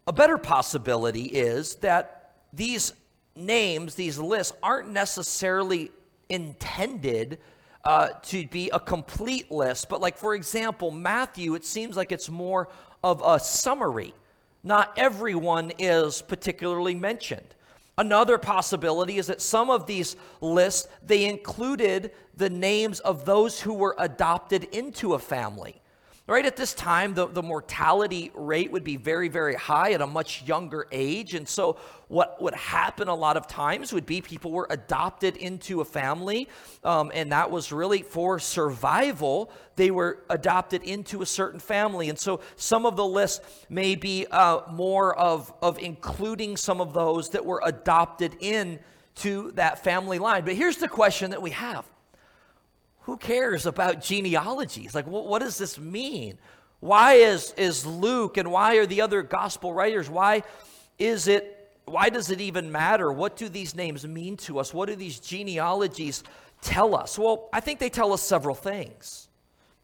a 0.08 0.14
better 0.14 0.38
possibility 0.38 1.26
is 1.26 1.76
that 1.76 2.34
these 2.54 2.94
names, 3.36 3.96
these 3.96 4.18
lists, 4.18 4.54
aren't 4.64 4.90
necessarily 4.90 5.92
intended 6.30 7.40
uh, 7.84 8.10
to 8.24 8.48
be 8.48 8.70
a 8.72 8.80
complete 8.80 9.52
list. 9.52 9.90
But, 9.90 10.02
like, 10.02 10.18
for 10.18 10.34
example, 10.36 10.92
Matthew, 10.92 11.56
it 11.56 11.66
seems 11.66 11.96
like 11.96 12.12
it's 12.12 12.30
more 12.30 12.70
of 13.04 13.22
a 13.26 13.40
summary. 13.40 14.14
Not 14.64 14.94
everyone 14.98 15.72
is 15.80 16.22
particularly 16.22 16.96
mentioned. 16.96 17.56
Another 18.00 18.38
possibility 18.38 19.18
is 19.18 19.28
that 19.28 19.42
some 19.42 19.70
of 19.70 19.86
these 19.86 20.16
lists 20.40 20.88
they 21.06 21.26
included 21.26 22.12
the 22.38 22.50
names 22.50 23.02
of 23.02 23.26
those 23.26 23.60
who 23.60 23.74
were 23.74 23.94
adopted 24.00 24.64
into 24.72 25.16
a 25.16 25.20
family. 25.20 25.82
Right 26.30 26.46
at 26.46 26.56
this 26.56 26.76
time, 26.76 27.16
the, 27.16 27.26
the 27.26 27.42
mortality 27.42 28.30
rate 28.36 28.72
would 28.72 28.84
be 28.84 28.98
very, 28.98 29.30
very 29.30 29.56
high 29.56 29.94
at 29.94 30.02
a 30.02 30.06
much 30.06 30.44
younger 30.44 30.86
age. 30.92 31.34
And 31.34 31.50
so, 31.50 31.78
what 32.08 32.40
would 32.40 32.54
happen 32.54 33.08
a 33.08 33.16
lot 33.16 33.36
of 33.36 33.48
times 33.48 33.92
would 33.94 34.06
be 34.06 34.22
people 34.22 34.52
were 34.52 34.68
adopted 34.70 35.38
into 35.38 35.82
a 35.82 35.86
family, 35.86 36.48
um, 36.84 37.12
and 37.16 37.32
that 37.32 37.50
was 37.50 37.72
really 37.72 38.04
for 38.04 38.38
survival. 38.38 39.50
They 39.76 39.90
were 39.90 40.20
adopted 40.30 40.84
into 40.84 41.24
a 41.24 41.26
certain 41.26 41.60
family. 41.60 42.10
And 42.10 42.20
so, 42.20 42.42
some 42.56 42.86
of 42.86 42.96
the 42.96 43.06
list 43.06 43.44
may 43.68 43.96
be 43.96 44.28
uh, 44.28 44.62
more 44.72 45.18
of, 45.18 45.52
of 45.64 45.80
including 45.80 46.58
some 46.58 46.80
of 46.80 46.94
those 46.94 47.32
that 47.32 47.44
were 47.44 47.64
adopted 47.66 48.38
in 48.40 48.78
to 49.16 49.52
that 49.56 49.84
family 49.84 50.20
line. 50.20 50.46
But 50.46 50.54
here's 50.54 50.78
the 50.78 50.88
question 50.88 51.32
that 51.32 51.42
we 51.42 51.50
have 51.50 51.86
who 53.02 53.18
cares 53.18 53.66
about 53.66 54.02
genealogies? 54.02 54.94
Like, 54.94 55.08
what, 55.08 55.26
what 55.28 55.40
does 55.40 55.58
this 55.58 55.80
mean? 55.80 56.38
Why 56.80 57.16
is, 57.16 57.54
is 57.58 57.86
Luke 57.86 58.38
and 58.38 58.52
why 58.52 58.76
are 58.76 58.86
the 58.86 59.02
other 59.02 59.22
gospel 59.22 59.74
writers, 59.74 60.10
why 60.10 60.44
is 60.98 61.28
it, 61.28 61.56
why 61.86 62.10
does 62.10 62.30
it 62.30 62.40
even 62.40 62.72
matter? 62.72 63.12
What 63.12 63.36
do 63.36 63.50
these 63.50 63.76
names 63.76 64.08
mean 64.08 64.38
to 64.38 64.60
us? 64.60 64.74
What 64.74 64.88
do 64.88 64.96
these 64.96 65.20
genealogies 65.20 66.24
tell 66.62 66.96
us? 66.96 67.18
Well, 67.18 67.50
I 67.52 67.60
think 67.60 67.80
they 67.80 67.90
tell 67.90 68.14
us 68.14 68.22
several 68.22 68.56
things, 68.56 69.28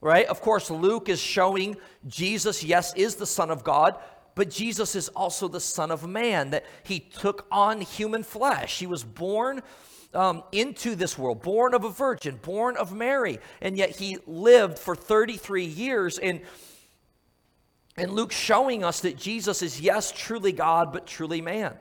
right? 0.01 0.25
Of 0.27 0.41
course, 0.41 0.69
Luke 0.69 1.09
is 1.09 1.19
showing 1.19 1.77
Jesus, 2.07 2.63
yes, 2.63 2.93
is 2.95 3.15
the 3.15 3.25
Son 3.25 3.49
of 3.49 3.63
God, 3.63 3.97
but 4.35 4.49
Jesus 4.49 4.95
is 4.95 5.09
also 5.09 5.47
the 5.47 5.61
Son 5.61 5.91
of 5.91 6.07
Man, 6.07 6.51
that 6.51 6.65
he 6.83 6.99
took 6.99 7.47
on 7.49 7.81
human 7.81 8.23
flesh. 8.23 8.79
He 8.79 8.87
was 8.87 9.03
born 9.03 9.61
um, 10.15 10.43
into 10.51 10.95
this 10.95 11.17
world, 11.17 11.41
born 11.41 11.73
of 11.73 11.83
a 11.83 11.89
virgin, 11.89 12.39
born 12.41 12.77
of 12.77 12.93
Mary, 12.93 13.39
and 13.61 13.77
yet 13.77 13.91
he 13.91 14.17
lived 14.25 14.79
for 14.79 14.95
33 14.95 15.65
years. 15.65 16.17
And, 16.17 16.41
and 17.97 18.11
Luke 18.11 18.31
showing 18.31 18.83
us 18.83 19.01
that 19.01 19.17
Jesus 19.17 19.61
is, 19.61 19.79
yes, 19.79 20.11
truly 20.11 20.51
God, 20.51 20.91
but 20.91 21.05
truly 21.05 21.41
man. 21.41 21.73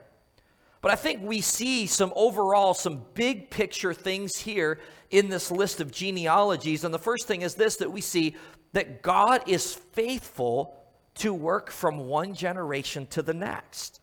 But 0.81 0.93
I 0.93 0.97
think 0.97 1.23
we 1.23 1.41
see 1.41 1.87
some 1.87 2.13
overall, 2.15 2.75
some 2.75 3.03
big 3.15 3.49
picture 3.49 3.95
things 3.95 4.37
here 4.37 4.79
in 5.11 5.31
this 5.31 5.51
list 5.51 5.81
of 5.81 5.91
genealogies. 5.91 6.85
And 6.85 6.93
the 6.93 6.99
first 6.99 7.27
thing 7.27 7.41
is 7.41 7.55
this 7.55 7.77
that 7.77 7.91
we 7.91 8.03
see 8.03 8.37
that 8.75 9.01
God 9.01 9.45
is 9.47 9.73
faithful 9.73 10.77
to 11.15 11.33
work 11.33 11.71
from 11.71 12.09
one 12.09 12.35
generation 12.35 13.07
to 13.07 13.23
the 13.23 13.33
next. 13.33 14.01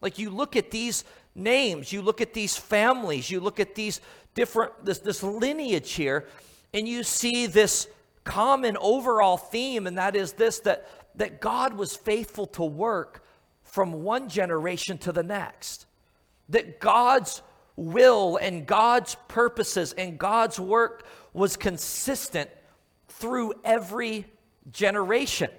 Like 0.00 0.18
you 0.18 0.30
look 0.30 0.56
at 0.56 0.70
these 0.70 1.04
names, 1.34 1.92
you 1.92 2.02
look 2.02 2.20
at 2.20 2.32
these 2.32 2.56
families, 2.56 3.30
you 3.30 3.40
look 3.40 3.60
at 3.60 3.74
these 3.74 4.00
different, 4.34 4.84
this, 4.84 4.98
this 4.98 5.22
lineage 5.22 5.92
here, 5.92 6.26
and 6.72 6.88
you 6.88 7.02
see 7.02 7.46
this 7.46 7.88
common 8.24 8.76
overall 8.78 9.36
theme, 9.36 9.86
and 9.86 9.98
that 9.98 10.16
is 10.16 10.32
this 10.32 10.60
that, 10.60 10.88
that 11.16 11.40
God 11.40 11.74
was 11.74 11.94
faithful 11.94 12.46
to 12.48 12.64
work 12.64 13.24
from 13.62 14.04
one 14.04 14.28
generation 14.28 14.98
to 14.98 15.12
the 15.12 15.22
next. 15.22 15.86
That 16.48 16.80
God's 16.80 17.42
will 17.76 18.36
and 18.36 18.66
God's 18.66 19.16
purposes 19.28 19.92
and 19.94 20.18
God's 20.18 20.60
work 20.60 21.06
was 21.32 21.56
consistent 21.56 22.50
through 23.08 23.54
every 23.64 24.26
generation. 24.70 25.50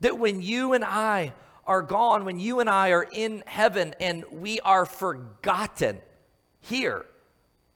That 0.00 0.18
when 0.18 0.42
you 0.42 0.72
and 0.72 0.84
I 0.84 1.32
are 1.64 1.82
gone, 1.82 2.24
when 2.24 2.40
you 2.40 2.60
and 2.60 2.68
I 2.68 2.90
are 2.90 3.06
in 3.10 3.42
heaven 3.46 3.94
and 4.00 4.24
we 4.30 4.60
are 4.60 4.84
forgotten 4.86 6.00
here, 6.60 7.06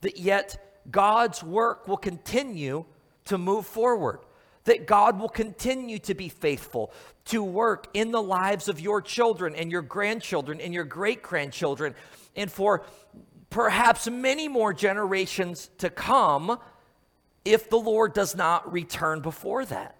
that 0.00 0.18
yet 0.18 0.82
God's 0.90 1.42
work 1.42 1.88
will 1.88 1.96
continue 1.96 2.84
to 3.26 3.38
move 3.38 3.66
forward. 3.66 4.20
That 4.64 4.86
God 4.86 5.20
will 5.20 5.28
continue 5.28 6.00
to 6.00 6.14
be 6.14 6.28
faithful 6.28 6.92
to 7.26 7.42
work 7.42 7.86
in 7.94 8.10
the 8.10 8.22
lives 8.22 8.68
of 8.68 8.80
your 8.80 9.00
children 9.00 9.54
and 9.54 9.70
your 9.70 9.82
grandchildren 9.82 10.60
and 10.60 10.74
your 10.74 10.84
great 10.84 11.22
grandchildren, 11.22 11.94
and 12.34 12.50
for 12.50 12.84
perhaps 13.48 14.08
many 14.08 14.48
more 14.48 14.72
generations 14.72 15.70
to 15.78 15.88
come 15.88 16.58
if 17.44 17.70
the 17.70 17.78
Lord 17.78 18.12
does 18.12 18.34
not 18.34 18.72
return 18.72 19.20
before 19.20 19.64
that. 19.66 19.95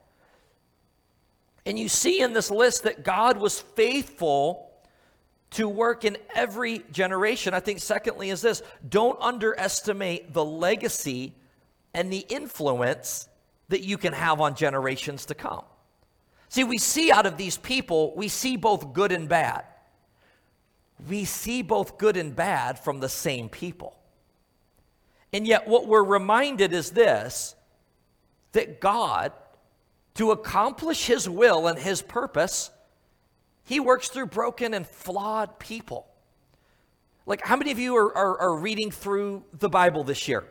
And 1.66 1.76
you 1.79 1.88
see 1.88 2.20
in 2.20 2.33
this 2.33 2.50
list 2.50 2.85
that 2.85 3.02
God 3.02 3.38
was 3.38 3.61
faithful 3.61 4.70
to 5.50 5.68
work 5.68 6.05
in 6.05 6.16
every 6.35 6.85
generation. 6.92 7.55
I 7.55 7.61
think, 7.61 7.81
secondly, 7.81 8.31
is 8.31 8.40
this 8.40 8.62
don't 8.88 9.20
underestimate 9.20 10.33
the 10.33 10.44
legacy 10.44 11.35
and 11.92 12.12
the 12.12 12.24
influence 12.29 13.29
that 13.68 13.83
you 13.83 13.98
can 13.98 14.12
have 14.12 14.40
on 14.40 14.55
generations 14.55 15.26
to 15.26 15.35
come. 15.35 15.64
See, 16.48 16.62
we 16.62 16.79
see 16.79 17.11
out 17.11 17.26
of 17.26 17.37
these 17.37 17.59
people, 17.59 18.14
we 18.14 18.29
see 18.29 18.57
both 18.57 18.92
good 18.92 19.11
and 19.11 19.29
bad. 19.29 19.64
We 21.09 21.24
see 21.24 21.62
both 21.62 21.98
good 21.98 22.16
and 22.16 22.35
bad 22.35 22.79
from 22.79 23.00
the 23.00 23.09
same 23.09 23.48
people. 23.48 23.98
And 25.33 25.46
yet, 25.46 25.66
what 25.66 25.88
we're 25.88 26.05
reminded 26.05 26.72
is 26.72 26.90
this 26.90 27.57
that 28.52 28.81
God, 28.81 29.33
to 30.16 30.31
accomplish 30.31 31.07
His 31.07 31.29
will 31.29 31.66
and 31.66 31.79
His 31.79 32.02
purpose, 32.02 32.70
He 33.64 33.81
works 33.81 34.09
through 34.09 34.26
broken 34.26 34.74
and 34.74 34.87
flawed 34.87 35.59
people. 35.59 36.07
Like, 37.26 37.44
how 37.44 37.57
many 37.57 37.72
of 37.72 37.79
you 37.79 37.96
are, 37.96 38.16
are, 38.16 38.38
are 38.38 38.57
reading 38.57 38.90
through 38.90 39.44
the 39.52 39.68
Bible 39.68 40.05
this 40.05 40.29
year? 40.29 40.44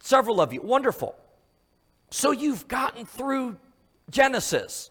Several 0.00 0.40
of 0.40 0.52
you. 0.52 0.60
Wonderful. 0.60 1.16
So 2.10 2.30
you've 2.30 2.68
gotten 2.68 3.06
through 3.06 3.56
Genesis. 4.10 4.90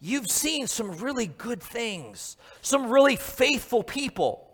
You've 0.00 0.30
seen 0.30 0.66
some 0.66 0.92
really 0.98 1.26
good 1.26 1.62
things, 1.62 2.36
some 2.62 2.90
really 2.90 3.16
faithful 3.16 3.82
people, 3.82 4.48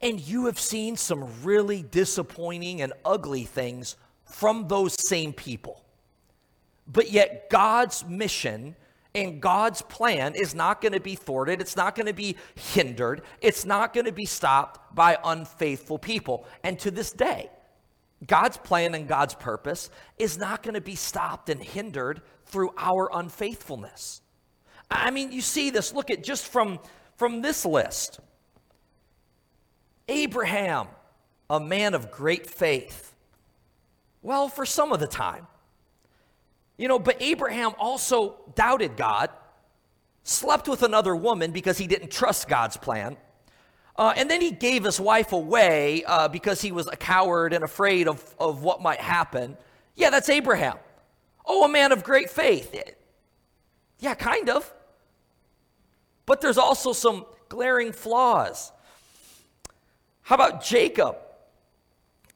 and 0.00 0.18
you 0.18 0.46
have 0.46 0.58
seen 0.58 0.96
some 0.96 1.28
really 1.42 1.82
disappointing 1.82 2.80
and 2.80 2.92
ugly 3.04 3.44
things 3.44 3.96
from 4.24 4.68
those 4.68 4.96
same 5.08 5.32
people. 5.32 5.84
But 6.92 7.10
yet, 7.10 7.48
God's 7.48 8.04
mission 8.06 8.76
and 9.14 9.40
God's 9.40 9.82
plan 9.82 10.34
is 10.34 10.54
not 10.54 10.80
going 10.80 10.92
to 10.92 11.00
be 11.00 11.14
thwarted. 11.14 11.60
It's 11.60 11.76
not 11.76 11.94
going 11.94 12.06
to 12.06 12.14
be 12.14 12.36
hindered. 12.54 13.22
It's 13.40 13.64
not 13.64 13.92
going 13.92 14.06
to 14.06 14.12
be 14.12 14.24
stopped 14.24 14.94
by 14.94 15.18
unfaithful 15.22 15.98
people. 15.98 16.46
And 16.62 16.78
to 16.80 16.90
this 16.90 17.12
day, 17.12 17.50
God's 18.26 18.56
plan 18.56 18.94
and 18.94 19.08
God's 19.08 19.34
purpose 19.34 19.90
is 20.18 20.38
not 20.38 20.62
going 20.62 20.74
to 20.74 20.80
be 20.80 20.94
stopped 20.94 21.48
and 21.48 21.62
hindered 21.62 22.22
through 22.46 22.70
our 22.76 23.10
unfaithfulness. 23.12 24.22
I 24.90 25.10
mean, 25.10 25.32
you 25.32 25.40
see 25.40 25.70
this, 25.70 25.92
look 25.92 26.10
at 26.10 26.22
just 26.22 26.46
from, 26.46 26.78
from 27.16 27.42
this 27.42 27.64
list 27.64 28.20
Abraham, 30.08 30.88
a 31.48 31.60
man 31.60 31.94
of 31.94 32.10
great 32.10 32.46
faith. 32.46 33.14
Well, 34.20 34.48
for 34.48 34.66
some 34.66 34.92
of 34.92 35.00
the 35.00 35.06
time. 35.06 35.46
You 36.76 36.88
know, 36.88 36.98
but 36.98 37.16
Abraham 37.20 37.72
also 37.78 38.36
doubted 38.54 38.96
God, 38.96 39.30
slept 40.24 40.68
with 40.68 40.82
another 40.82 41.14
woman 41.14 41.52
because 41.52 41.78
he 41.78 41.86
didn't 41.86 42.10
trust 42.10 42.48
God's 42.48 42.76
plan 42.76 43.16
uh, 43.96 44.14
and 44.16 44.30
then 44.30 44.40
he 44.40 44.50
gave 44.50 44.84
his 44.84 44.98
wife 44.98 45.32
away 45.32 46.02
uh, 46.04 46.28
because 46.28 46.62
he 46.62 46.72
was 46.72 46.86
a 46.86 46.96
coward 46.96 47.52
and 47.52 47.62
afraid 47.62 48.08
of, 48.08 48.34
of 48.38 48.62
what 48.62 48.80
might 48.80 49.00
happen. 49.00 49.56
Yeah, 49.94 50.10
that's 50.10 50.28
Abraham. 50.28 50.78
Oh, 51.44 51.64
a 51.64 51.68
man 51.68 51.92
of 51.92 52.02
great 52.02 52.30
faith. 52.30 52.74
Yeah, 53.98 54.14
kind 54.14 54.48
of. 54.48 54.72
But 56.24 56.40
there's 56.40 56.56
also 56.56 56.92
some 56.92 57.26
glaring 57.48 57.92
flaws. 57.92 58.72
How 60.22 60.36
about 60.36 60.64
Jacob, 60.64 61.16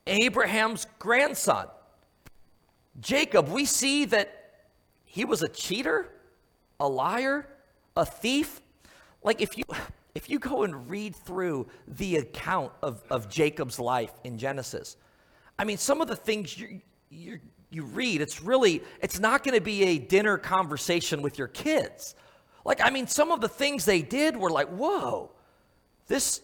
Abraham's 0.06 0.86
grandson? 0.98 1.68
Jacob, 3.00 3.48
we 3.48 3.64
see 3.64 4.04
that 4.06 4.52
he 5.04 5.24
was 5.24 5.42
a 5.42 5.48
cheater, 5.48 6.12
a 6.80 6.88
liar, 6.88 7.48
a 7.96 8.04
thief. 8.04 8.60
Like 9.22 9.40
if 9.40 9.56
you 9.58 9.64
if 10.14 10.30
you 10.30 10.38
go 10.38 10.62
and 10.62 10.88
read 10.88 11.14
through 11.14 11.66
the 11.86 12.16
account 12.16 12.72
of, 12.82 13.04
of 13.10 13.28
Jacob's 13.28 13.78
life 13.78 14.12
in 14.24 14.38
Genesis, 14.38 14.96
I 15.58 15.64
mean, 15.64 15.76
some 15.76 16.00
of 16.00 16.08
the 16.08 16.16
things 16.16 16.58
you, 16.58 16.80
you, 17.10 17.38
you 17.70 17.84
read, 17.84 18.22
it's 18.22 18.42
really, 18.42 18.82
it's 19.02 19.20
not 19.20 19.44
going 19.44 19.54
to 19.54 19.60
be 19.60 19.84
a 19.84 19.98
dinner 19.98 20.38
conversation 20.38 21.20
with 21.20 21.38
your 21.38 21.48
kids. 21.48 22.14
Like, 22.64 22.80
I 22.82 22.88
mean, 22.88 23.06
some 23.06 23.30
of 23.30 23.42
the 23.42 23.48
things 23.48 23.84
they 23.84 24.00
did 24.00 24.36
were 24.38 24.50
like, 24.50 24.68
whoa, 24.68 25.32
this, 26.08 26.40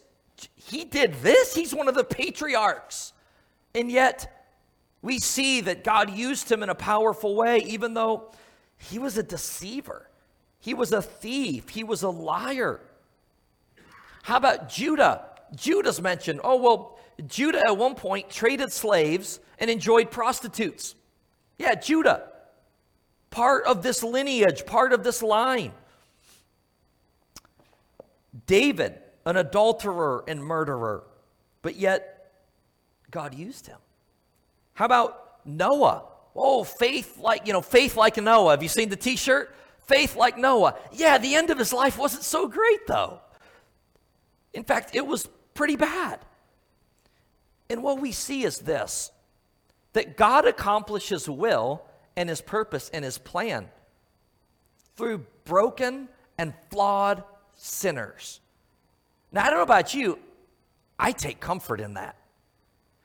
he 0.54 0.84
did 0.84 1.14
this? 1.22 1.54
He's 1.54 1.74
one 1.74 1.88
of 1.88 1.94
the 1.94 2.04
patriarchs. 2.04 3.14
And 3.74 3.90
yet, 3.90 4.41
we 5.02 5.18
see 5.18 5.60
that 5.62 5.84
God 5.84 6.10
used 6.10 6.50
him 6.50 6.62
in 6.62 6.68
a 6.68 6.74
powerful 6.74 7.34
way, 7.34 7.58
even 7.58 7.94
though 7.94 8.30
he 8.78 8.98
was 8.98 9.18
a 9.18 9.22
deceiver, 9.22 10.08
he 10.60 10.72
was 10.74 10.92
a 10.92 11.02
thief, 11.02 11.68
he 11.70 11.82
was 11.82 12.02
a 12.02 12.08
liar. 12.08 12.80
How 14.22 14.36
about 14.36 14.68
Judah? 14.68 15.26
Judah's 15.54 16.00
mentioned. 16.00 16.40
Oh, 16.42 16.56
well, 16.56 16.98
Judah 17.26 17.66
at 17.66 17.76
one 17.76 17.96
point 17.96 18.30
traded 18.30 18.72
slaves 18.72 19.40
and 19.58 19.68
enjoyed 19.68 20.10
prostitutes. 20.10 20.94
Yeah, 21.58 21.74
Judah, 21.74 22.28
part 23.30 23.64
of 23.66 23.82
this 23.82 24.02
lineage, 24.02 24.64
part 24.64 24.92
of 24.92 25.02
this 25.04 25.22
line. 25.22 25.72
David, 28.46 28.98
an 29.26 29.36
adulterer 29.36 30.24
and 30.26 30.42
murderer, 30.42 31.04
but 31.60 31.76
yet 31.76 32.32
God 33.10 33.34
used 33.34 33.66
him. 33.66 33.78
How 34.82 34.86
about 34.86 35.38
Noah? 35.44 36.02
Oh, 36.34 36.64
faith 36.64 37.16
like, 37.16 37.46
you 37.46 37.52
know, 37.52 37.60
faith 37.60 37.96
like 37.96 38.16
Noah. 38.16 38.50
Have 38.50 38.64
you 38.64 38.68
seen 38.68 38.88
the 38.88 38.96
t 38.96 39.14
shirt? 39.14 39.54
Faith 39.86 40.16
like 40.16 40.36
Noah. 40.36 40.74
Yeah, 40.90 41.18
the 41.18 41.36
end 41.36 41.50
of 41.50 41.58
his 41.58 41.72
life 41.72 41.96
wasn't 41.96 42.24
so 42.24 42.48
great, 42.48 42.84
though. 42.88 43.20
In 44.52 44.64
fact, 44.64 44.96
it 44.96 45.06
was 45.06 45.28
pretty 45.54 45.76
bad. 45.76 46.18
And 47.70 47.84
what 47.84 48.00
we 48.00 48.10
see 48.10 48.42
is 48.42 48.58
this 48.58 49.12
that 49.92 50.16
God 50.16 50.48
accomplishes 50.48 51.30
will 51.30 51.84
and 52.16 52.28
his 52.28 52.40
purpose 52.40 52.90
and 52.92 53.04
his 53.04 53.18
plan 53.18 53.68
through 54.96 55.24
broken 55.44 56.08
and 56.38 56.54
flawed 56.70 57.22
sinners. 57.54 58.40
Now, 59.30 59.44
I 59.44 59.50
don't 59.50 59.58
know 59.58 59.62
about 59.62 59.94
you, 59.94 60.18
I 60.98 61.12
take 61.12 61.38
comfort 61.38 61.80
in 61.80 61.94
that. 61.94 62.16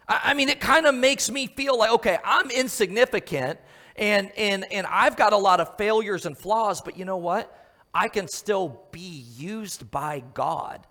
I, 0.07 0.21
I 0.25 0.33
mean, 0.33 0.49
it 0.49 0.59
kind 0.59 0.85
of 0.85 0.95
makes 0.95 1.29
me 1.29 1.47
feel 1.47 1.77
like, 1.77 1.91
okay, 1.91 2.17
I'm 2.23 2.49
insignificant 2.49 3.59
and, 3.95 4.31
and, 4.37 4.71
and 4.71 4.85
I've 4.87 5.15
got 5.15 5.33
a 5.33 5.37
lot 5.37 5.59
of 5.59 5.75
failures 5.77 6.25
and 6.25 6.37
flaws, 6.37 6.81
but 6.81 6.97
you 6.97 7.05
know 7.05 7.17
what? 7.17 7.53
I 7.93 8.09
can 8.09 8.27
still 8.27 8.81
be 8.91 9.25
used 9.35 9.89
by 9.89 10.23
God 10.33 10.85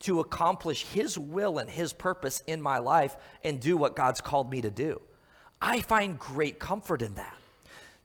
to 0.00 0.20
accomplish 0.20 0.84
His 0.84 1.16
will 1.18 1.58
and 1.58 1.68
His 1.70 1.92
purpose 1.92 2.42
in 2.46 2.60
my 2.60 2.78
life 2.78 3.16
and 3.44 3.60
do 3.60 3.76
what 3.76 3.96
God's 3.96 4.20
called 4.20 4.50
me 4.50 4.60
to 4.62 4.70
do. 4.70 5.00
I 5.60 5.80
find 5.80 6.18
great 6.18 6.58
comfort 6.58 7.02
in 7.02 7.14
that. 7.14 7.34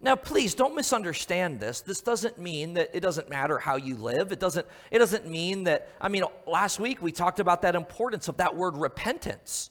Now, 0.01 0.15
please 0.15 0.53
don't 0.53 0.75
misunderstand 0.75 1.59
this. 1.59 1.79
This 1.81 2.01
doesn't 2.01 2.37
mean 2.37 2.73
that 2.73 2.89
it 2.93 2.99
doesn't 2.99 3.29
matter 3.29 3.57
how 3.57 3.77
you 3.77 3.95
live. 3.95 4.31
It 4.31 4.39
doesn't, 4.39 4.67
it 4.91 4.99
doesn't 4.99 5.27
mean 5.27 5.63
that, 5.63 5.89
I 6.01 6.09
mean, 6.09 6.25
last 6.45 6.79
week 6.79 7.01
we 7.01 7.11
talked 7.11 7.39
about 7.39 7.61
that 7.61 7.73
importance 7.73 8.27
of 8.27 8.37
that 8.37 8.55
word 8.55 8.75
repentance 8.75 9.69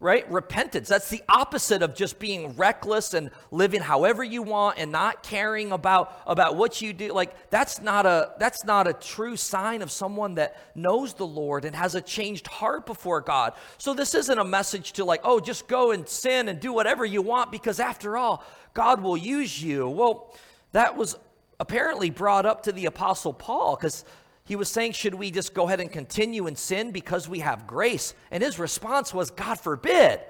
right? 0.00 0.30
Repentance. 0.30 0.88
That's 0.88 1.08
the 1.08 1.22
opposite 1.28 1.82
of 1.82 1.94
just 1.94 2.18
being 2.18 2.54
reckless 2.56 3.14
and 3.14 3.30
living 3.50 3.80
however 3.80 4.22
you 4.22 4.42
want 4.42 4.78
and 4.78 4.92
not 4.92 5.22
caring 5.22 5.72
about, 5.72 6.20
about 6.26 6.56
what 6.56 6.80
you 6.80 6.92
do. 6.92 7.12
Like 7.12 7.50
that's 7.50 7.80
not 7.80 8.06
a 8.06 8.32
that's 8.38 8.64
not 8.64 8.86
a 8.86 8.92
true 8.92 9.36
sign 9.36 9.82
of 9.82 9.90
someone 9.90 10.36
that 10.36 10.56
knows 10.76 11.14
the 11.14 11.26
Lord 11.26 11.64
and 11.64 11.74
has 11.74 11.94
a 11.94 12.00
changed 12.00 12.46
heart 12.46 12.86
before 12.86 13.20
God. 13.20 13.54
So 13.78 13.92
this 13.92 14.14
isn't 14.14 14.38
a 14.38 14.44
message 14.44 14.92
to 14.92 15.04
like, 15.04 15.20
oh, 15.24 15.40
just 15.40 15.66
go 15.66 15.90
and 15.90 16.08
sin 16.08 16.48
and 16.48 16.60
do 16.60 16.72
whatever 16.72 17.04
you 17.04 17.22
want 17.22 17.50
because 17.50 17.80
after 17.80 18.16
all, 18.16 18.44
God 18.74 19.00
will 19.00 19.16
use 19.16 19.60
you. 19.60 19.88
Well, 19.88 20.34
that 20.72 20.96
was 20.96 21.18
apparently 21.58 22.10
brought 22.10 22.46
up 22.46 22.62
to 22.64 22.72
the 22.72 22.86
apostle 22.86 23.32
Paul 23.32 23.74
because 23.74 24.04
he 24.48 24.56
was 24.56 24.70
saying, 24.70 24.92
Should 24.92 25.14
we 25.14 25.30
just 25.30 25.52
go 25.52 25.66
ahead 25.66 25.78
and 25.78 25.92
continue 25.92 26.46
in 26.46 26.56
sin 26.56 26.90
because 26.90 27.28
we 27.28 27.40
have 27.40 27.66
grace? 27.66 28.14
And 28.30 28.42
his 28.42 28.58
response 28.58 29.12
was, 29.12 29.30
God 29.30 29.60
forbid. 29.60 30.20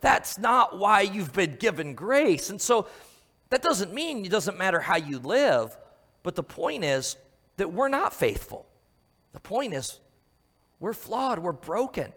That's 0.00 0.36
not 0.36 0.76
why 0.76 1.02
you've 1.02 1.32
been 1.32 1.54
given 1.54 1.94
grace. 1.94 2.50
And 2.50 2.60
so 2.60 2.88
that 3.50 3.62
doesn't 3.62 3.94
mean 3.94 4.24
it 4.24 4.32
doesn't 4.32 4.58
matter 4.58 4.80
how 4.80 4.96
you 4.96 5.20
live, 5.20 5.76
but 6.24 6.34
the 6.34 6.42
point 6.42 6.82
is 6.82 7.16
that 7.56 7.72
we're 7.72 7.88
not 7.88 8.12
faithful. 8.12 8.66
The 9.32 9.40
point 9.40 9.74
is 9.74 10.00
we're 10.80 10.92
flawed, 10.92 11.38
we're 11.38 11.52
broken, 11.52 12.12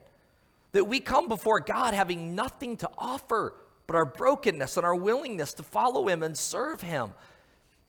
that 0.72 0.86
we 0.86 1.00
come 1.00 1.28
before 1.28 1.60
God 1.60 1.94
having 1.94 2.34
nothing 2.34 2.76
to 2.78 2.90
offer 2.98 3.54
but 3.86 3.96
our 3.96 4.06
brokenness 4.06 4.78
and 4.78 4.86
our 4.86 4.96
willingness 4.96 5.54
to 5.56 5.64
follow 5.64 6.08
Him 6.08 6.24
and 6.24 6.36
serve 6.36 6.82
Him. 6.82 7.12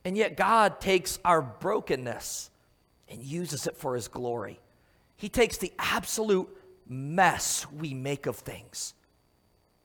And 0.05 0.15
yet 0.15 0.37
God 0.37 0.79
takes 0.79 1.19
our 1.25 1.41
brokenness 1.41 2.51
and 3.13 3.23
uses 3.23 3.69
it 3.69 3.77
for 3.77 3.95
his 3.95 4.09
glory. 4.09 4.59
He 5.17 5.29
takes 5.29 5.59
the 5.59 5.73
absolute 5.79 6.49
mess 6.89 7.67
we 7.71 7.95
make 7.95 8.27
of 8.27 8.37
things 8.37 8.95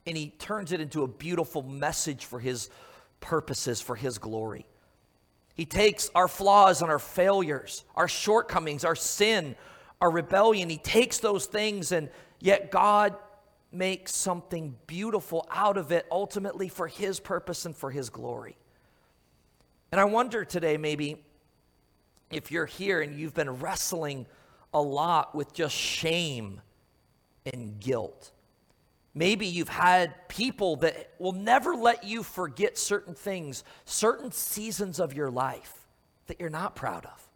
and 0.07 0.15
he 0.15 0.29
turns 0.39 0.71
it 0.71 0.79
into 0.79 1.03
a 1.03 1.07
beautiful 1.07 1.61
message 1.61 2.25
for 2.25 2.39
his 2.39 2.69
purposes, 3.19 3.81
for 3.81 3.95
his 3.95 4.17
glory. 4.17 4.65
He 5.53 5.65
takes 5.65 6.09
our 6.15 6.29
flaws 6.29 6.81
and 6.81 6.89
our 6.89 6.99
failures, 6.99 7.83
our 7.95 8.07
shortcomings, 8.07 8.85
our 8.85 8.95
sin, 8.95 9.55
our 9.99 10.09
rebellion. 10.09 10.69
He 10.69 10.77
takes 10.77 11.19
those 11.19 11.45
things, 11.45 11.91
and 11.91 12.09
yet 12.39 12.71
God 12.71 13.17
makes 13.71 14.15
something 14.15 14.77
beautiful 14.87 15.45
out 15.51 15.75
of 15.75 15.91
it, 15.91 16.05
ultimately 16.09 16.69
for 16.69 16.87
His 16.87 17.19
purpose 17.19 17.65
and 17.65 17.75
for 17.75 17.91
His 17.91 18.09
glory. 18.09 18.55
And 19.91 19.99
I 19.99 20.05
wonder 20.05 20.45
today, 20.45 20.77
maybe, 20.77 21.17
if 22.31 22.51
you're 22.51 22.65
here 22.65 23.01
and 23.01 23.17
you've 23.17 23.33
been 23.33 23.59
wrestling 23.59 24.25
a 24.73 24.81
lot 24.81 25.33
with 25.33 25.53
just 25.53 25.75
shame 25.75 26.61
and 27.51 27.79
guilt. 27.79 28.31
Maybe 29.13 29.47
you've 29.47 29.69
had 29.69 30.27
people 30.27 30.75
that 30.77 31.13
will 31.17 31.31
never 31.31 31.73
let 31.73 32.03
you 32.03 32.21
forget 32.21 32.77
certain 32.77 33.15
things, 33.15 33.63
certain 33.85 34.31
seasons 34.31 34.99
of 34.99 35.13
your 35.13 35.31
life 35.31 35.87
that 36.27 36.39
you're 36.39 36.49
not 36.49 36.75
proud 36.75 37.05
of. 37.05 37.27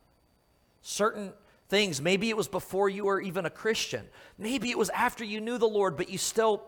Certain 0.83 1.33
things, 1.69 2.01
maybe 2.01 2.29
it 2.29 2.37
was 2.37 2.47
before 2.47 2.89
you 2.89 3.05
were 3.05 3.21
even 3.21 3.45
a 3.45 3.49
Christian. 3.49 4.05
Maybe 4.37 4.69
it 4.69 4.77
was 4.77 4.89
after 4.89 5.23
you 5.23 5.41
knew 5.41 5.57
the 5.57 5.67
Lord, 5.67 5.97
but 5.97 6.09
you 6.09 6.17
still 6.17 6.63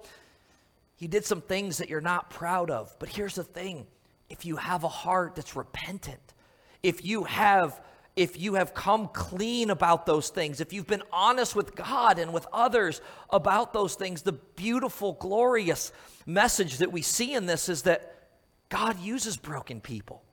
you 0.99 1.07
did 1.07 1.25
some 1.25 1.41
things 1.41 1.79
that 1.79 1.89
you're 1.89 2.01
not 2.01 2.29
proud 2.29 2.71
of. 2.71 2.95
But 2.97 3.09
here's 3.09 3.36
the 3.36 3.43
thing, 3.43 3.86
if 4.29 4.45
you 4.45 4.55
have 4.55 4.83
a 4.83 4.89
heart 4.89 5.36
that's 5.36 5.55
repentant, 5.55 6.33
if 6.81 7.05
you 7.05 7.25
have 7.25 7.79
if 8.15 8.39
you 8.39 8.56
have 8.56 8.73
come 8.73 9.08
clean 9.08 9.69
about 9.69 10.06
those 10.06 10.30
things, 10.30 10.62
if 10.62 10.71
you've 10.71 10.88
been 10.88 11.04
honest 11.12 11.56
with 11.56 11.76
God 11.76 12.19
and 12.19 12.34
with 12.34 12.45
others 12.54 13.02
about 13.30 13.73
those 13.73 13.95
things, 13.95 14.21
the 14.21 14.34
beautiful, 14.34 15.13
glorious 15.13 15.91
message 16.26 16.78
that 16.78 16.91
we 16.91 17.02
see 17.02 17.34
in 17.34 17.47
this 17.47 17.69
is 17.69 17.84
that 17.84 18.30
God 18.69 18.99
uses 18.99 19.38
broken 19.38 19.82
people. 19.82 20.23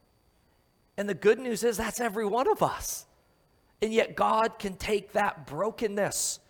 And 0.97 1.09
the 1.09 1.15
good 1.15 1.39
news 1.39 1.65
is 1.65 1.79
that's 1.79 2.01
every 2.01 2.27
one 2.27 2.49
of 2.49 2.63
us. 2.63 3.07
And 3.81 3.95
yet, 3.95 4.15
God 4.15 4.59
can 4.59 4.77
take 4.77 5.13
that 5.13 5.47
brokenness 5.47 6.41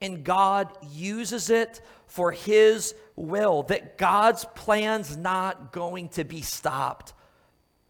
and 0.00 0.24
God 0.24 0.76
uses 0.92 1.50
it 1.50 1.80
for 2.06 2.32
His 2.32 2.94
will, 3.16 3.64
that 3.64 3.98
God's 3.98 4.44
plan's 4.54 5.16
not 5.16 5.72
going 5.72 6.08
to 6.10 6.24
be 6.24 6.42
stopped 6.42 7.12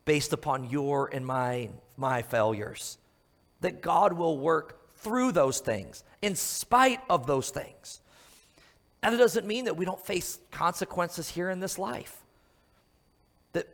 based 0.05 0.33
upon 0.33 0.71
your 0.71 1.11
and 1.13 1.25
my, 1.27 1.71
my 1.99 2.23
failures. 2.23 2.99
That 3.61 3.83
God 3.83 4.13
will 4.13 4.39
work 4.39 4.97
through 4.97 5.33
those 5.33 5.61
things, 5.61 6.05
in 6.23 6.35
spite 6.35 7.01
of 7.09 7.27
those 7.27 7.51
things. 7.51 8.01
And 9.03 9.15
it 9.15 9.19
doesn't 9.19 9.47
mean 9.47 9.67
that 9.67 9.77
we 9.77 9.85
don't 9.85 10.05
face 10.05 10.39
consequences 10.51 11.29
here 11.29 11.51
in 11.51 11.61
this 11.61 11.79
life. 11.79 12.25
That 13.53 13.69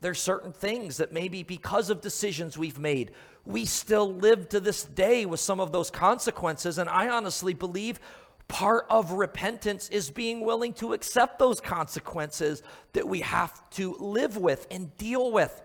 there's 0.00 0.18
certain 0.18 0.52
things 0.52 0.98
that 0.98 1.12
maybe 1.12 1.42
because 1.42 1.90
of 1.90 2.00
decisions 2.00 2.56
we've 2.56 2.78
made, 2.78 3.10
we 3.44 3.66
still 3.66 4.12
live 4.12 4.48
to 4.50 4.60
this 4.60 4.84
day 4.84 5.26
with 5.26 5.40
some 5.40 5.60
of 5.60 5.72
those 5.72 5.90
consequences. 5.90 6.78
And 6.78 6.88
I 6.88 7.08
honestly 7.08 7.52
believe 7.52 8.00
part 8.48 8.86
of 8.90 9.12
repentance 9.12 9.88
is 9.90 10.10
being 10.10 10.40
willing 10.40 10.72
to 10.74 10.92
accept 10.92 11.38
those 11.38 11.60
consequences 11.60 12.62
that 12.94 13.06
we 13.06 13.20
have 13.20 13.68
to 13.70 13.96
live 13.98 14.36
with 14.36 14.66
and 14.70 14.96
deal 14.96 15.30
with. 15.30 15.62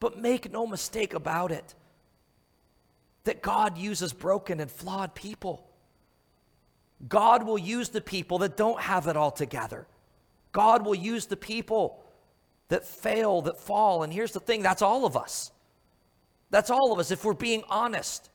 But 0.00 0.18
make 0.18 0.50
no 0.52 0.66
mistake 0.66 1.14
about 1.14 1.52
it 1.52 1.74
that 3.24 3.42
God 3.42 3.76
uses 3.76 4.12
broken 4.12 4.60
and 4.60 4.70
flawed 4.70 5.14
people. 5.14 5.66
God 7.08 7.44
will 7.44 7.58
use 7.58 7.90
the 7.90 8.00
people 8.00 8.38
that 8.38 8.56
don't 8.56 8.80
have 8.80 9.06
it 9.06 9.16
all 9.16 9.32
together. 9.32 9.86
God 10.52 10.86
will 10.86 10.94
use 10.94 11.26
the 11.26 11.36
people 11.36 12.02
that 12.68 12.84
fail, 12.84 13.42
that 13.42 13.58
fall. 13.58 14.02
And 14.02 14.12
here's 14.12 14.32
the 14.32 14.40
thing 14.40 14.62
that's 14.62 14.82
all 14.82 15.04
of 15.04 15.16
us. 15.16 15.50
That's 16.50 16.70
all 16.70 16.92
of 16.92 16.98
us 16.98 17.10
if 17.10 17.24
we're 17.24 17.34
being 17.34 17.64
honest. 17.68 18.30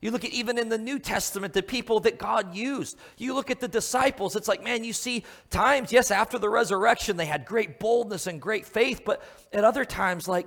You 0.00 0.10
look 0.10 0.24
at 0.24 0.30
even 0.30 0.58
in 0.58 0.68
the 0.68 0.78
New 0.78 0.98
Testament, 0.98 1.52
the 1.52 1.62
people 1.62 2.00
that 2.00 2.18
God 2.18 2.54
used. 2.54 2.96
You 3.18 3.34
look 3.34 3.50
at 3.50 3.60
the 3.60 3.68
disciples, 3.68 4.34
it's 4.34 4.48
like, 4.48 4.62
man, 4.62 4.82
you 4.82 4.94
see 4.94 5.24
times, 5.50 5.92
yes, 5.92 6.10
after 6.10 6.38
the 6.38 6.48
resurrection, 6.48 7.16
they 7.16 7.26
had 7.26 7.44
great 7.44 7.78
boldness 7.78 8.26
and 8.26 8.40
great 8.40 8.64
faith, 8.64 9.02
but 9.04 9.22
at 9.52 9.64
other 9.64 9.84
times, 9.84 10.26
like, 10.26 10.46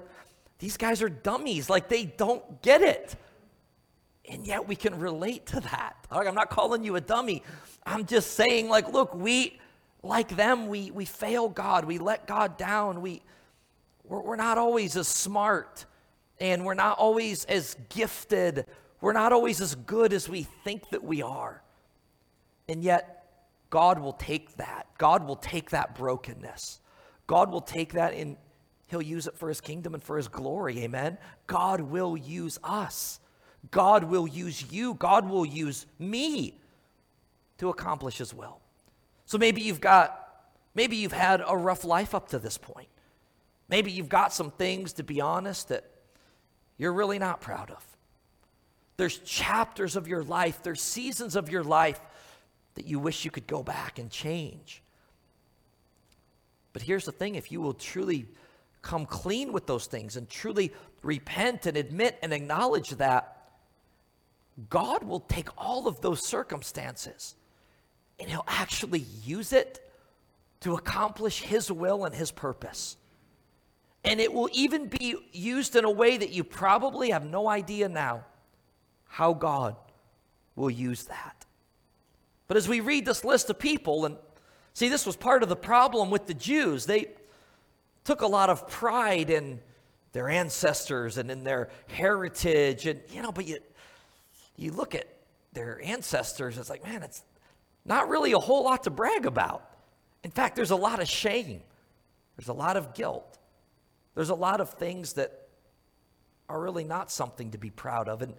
these 0.60 0.78
guys 0.78 1.02
are 1.02 1.10
dummies. 1.10 1.70
Like 1.70 1.90
they 1.90 2.06
don't 2.06 2.62
get 2.62 2.82
it. 2.82 3.16
And 4.30 4.48
yet 4.48 4.68
we 4.68 4.76
can 4.76 4.98
relate 5.00 5.46
to 5.48 5.60
that. 5.60 5.96
I'm 6.10 6.36
not 6.36 6.50
calling 6.50 6.84
you 6.84 6.96
a 6.96 7.02
dummy. 7.02 7.44
I'm 7.86 8.06
just 8.06 8.32
saying, 8.32 8.70
like, 8.70 8.92
look, 8.94 9.14
we, 9.14 9.60
like 10.02 10.30
them, 10.36 10.68
we, 10.68 10.92
we 10.92 11.06
fail 11.06 11.50
God. 11.50 11.84
We 11.84 11.98
let 11.98 12.26
God 12.26 12.58
down. 12.58 13.02
We, 13.02 13.22
we're, 14.06 14.22
we're 14.22 14.36
not 14.38 14.58
always 14.58 14.96
as 14.96 15.08
smart 15.08 15.86
and 16.40 16.66
we're 16.66 16.74
not 16.74 16.98
always 16.98 17.46
as 17.46 17.76
gifted. 17.90 18.66
We're 19.02 19.14
not 19.14 19.34
always 19.34 19.60
as 19.60 19.76
good 19.76 20.14
as 20.14 20.30
we 20.30 20.44
think 20.64 20.90
that 20.90 21.04
we 21.04 21.22
are. 21.22 21.62
And 22.70 22.84
yet, 22.84 23.24
God 23.70 24.00
will 24.00 24.14
take 24.14 24.56
that. 24.58 24.88
God 24.98 25.26
will 25.26 25.36
take 25.36 25.72
that 25.72 25.96
brokenness. 25.96 26.80
God 27.28 27.52
will 27.52 27.62
take 27.62 27.94
that 27.94 28.14
in, 28.14 28.38
He'll 28.94 29.02
use 29.02 29.26
it 29.26 29.36
for 29.36 29.50
his 29.50 29.60
kingdom 29.60 29.96
and 29.96 30.04
for 30.04 30.18
his 30.18 30.28
glory. 30.28 30.78
Amen. 30.84 31.18
God 31.48 31.82
will 31.82 32.16
use 32.16 32.60
us. 32.64 33.20
God 33.72 34.04
will 34.04 34.28
use 34.28 34.72
you. 34.72 34.94
God 34.94 35.28
will 35.28 35.48
use 35.48 35.88
me 35.98 36.60
to 37.58 37.70
accomplish 37.70 38.20
his 38.20 38.36
will. 38.36 38.60
So 39.26 39.40
maybe 39.40 39.62
you've 39.62 39.82
got, 39.82 40.46
maybe 40.76 40.96
you've 40.96 41.12
had 41.12 41.42
a 41.44 41.58
rough 41.58 41.84
life 41.84 42.14
up 42.14 42.30
to 42.30 42.38
this 42.38 42.60
point. 42.60 42.88
Maybe 43.68 43.92
you've 43.92 44.10
got 44.10 44.32
some 44.32 44.52
things, 44.52 44.94
to 44.94 45.04
be 45.04 45.20
honest, 45.20 45.70
that 45.70 45.90
you're 46.78 46.94
really 46.94 47.18
not 47.18 47.42
proud 47.42 47.72
of. 47.72 47.84
There's 48.98 49.18
chapters 49.18 49.96
of 49.96 50.08
your 50.08 50.24
life, 50.24 50.62
there's 50.62 50.82
seasons 50.82 51.36
of 51.36 51.50
your 51.50 51.64
life 51.64 52.00
that 52.76 52.86
you 52.86 53.00
wish 53.00 53.26
you 53.26 53.32
could 53.32 53.48
go 53.48 53.64
back 53.64 53.98
and 53.98 54.12
change. 54.12 54.84
But 56.74 56.84
here's 56.84 57.06
the 57.06 57.12
thing 57.12 57.34
if 57.34 57.52
you 57.52 57.60
will 57.60 57.74
truly 57.74 58.28
come 58.84 59.08
clean 59.08 59.52
with 59.52 59.66
those 59.66 59.88
things 59.88 60.16
and 60.18 60.30
truly 60.30 60.72
repent 61.02 61.66
and 61.66 61.76
admit 61.76 62.20
and 62.22 62.32
acknowledge 62.32 62.92
that, 62.92 63.38
God 64.70 65.04
will 65.04 65.22
take 65.22 65.50
all 65.58 65.88
of 65.88 66.02
those 66.02 66.28
circumstances 66.28 67.34
and 68.20 68.30
He'll 68.30 68.46
actually 68.48 69.06
use 69.24 69.52
it 69.52 69.90
to 70.60 70.76
accomplish 70.76 71.42
His 71.42 71.72
will 71.72 72.06
and 72.06 72.14
His 72.14 72.30
purpose. 72.30 72.98
And 74.04 74.20
it 74.20 74.32
will 74.32 74.50
even 74.54 74.88
be 74.88 75.16
used 75.32 75.76
in 75.76 75.86
a 75.86 75.92
way 75.92 76.18
that 76.18 76.32
you 76.32 76.44
probably 76.44 77.10
have 77.10 77.26
no 77.26 77.48
idea 77.48 77.90
now 77.90 78.26
how 79.08 79.34
God 79.34 79.76
will 80.56 80.70
use 80.70 81.06
that. 81.06 81.46
But 82.48 82.58
as 82.58 82.68
we 82.68 82.82
read 82.82 83.06
this 83.06 83.24
list 83.24 83.50
of 83.50 83.58
people, 83.58 84.06
and 84.06 84.18
see, 84.74 84.90
this 84.90 85.06
was 85.06 85.16
part 85.16 85.42
of 85.42 85.50
the 85.50 85.56
problem 85.56 86.12
with 86.12 86.28
the 86.28 86.34
Jews, 86.34 86.86
they 86.86 87.08
took 88.04 88.22
a 88.22 88.28
lot 88.28 88.50
of 88.50 88.68
pride 88.70 89.30
in 89.30 89.60
their 90.12 90.30
ancestors 90.30 91.18
and 91.18 91.30
in 91.32 91.44
their 91.44 91.70
heritage. 91.88 92.86
And, 92.86 93.02
you 93.10 93.22
know, 93.22 93.32
but 93.32 93.48
you, 93.48 93.58
you 94.56 94.72
look 94.72 94.96
at 94.96 95.08
their 95.54 95.82
ancestors, 95.84 96.58
it's 96.58 96.70
like, 96.70 96.84
man, 96.84 97.04
it's 97.04 97.24
not 97.86 98.10
really 98.10 98.32
a 98.32 98.40
whole 98.40 98.64
lot 98.64 98.84
to 98.84 98.90
brag 98.90 99.26
about. 99.26 99.70
In 100.24 100.32
fact, 100.32 100.56
there's 100.56 100.72
a 100.72 100.76
lot 100.76 101.02
of 101.02 101.08
shame, 101.08 101.62
there's 102.38 102.48
a 102.48 102.54
lot 102.54 102.78
of 102.78 102.94
guilt, 102.94 103.38
there's 104.16 104.30
a 104.30 104.36
lot 104.36 104.62
of 104.62 104.72
things 104.72 105.14
that 105.14 105.48
are 106.48 106.62
really 106.62 106.84
not 106.84 107.12
something 107.12 107.52
to 107.52 107.58
be 107.58 107.70
proud 107.70 108.08
of. 108.08 108.22
And 108.22 108.34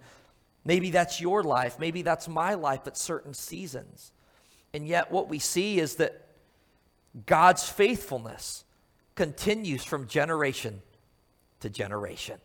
maybe 0.64 0.90
that's 0.90 1.20
your 1.20 1.42
life, 1.42 1.79
maybe 1.79 2.03
that's 2.03 2.29
my 2.29 2.55
life 2.55 2.87
at 2.87 2.96
certain 2.96 3.35
seasons. 3.35 4.12
And 4.72 4.87
yet, 4.87 5.12
what 5.12 5.29
we 5.29 5.38
see 5.38 5.79
is 5.79 5.96
that 5.96 6.27
God's 7.27 7.68
faithfulness 7.68 8.64
continues 9.14 9.85
from 9.85 10.07
generation 10.07 10.83
to 11.61 11.70
generation. 11.70 12.38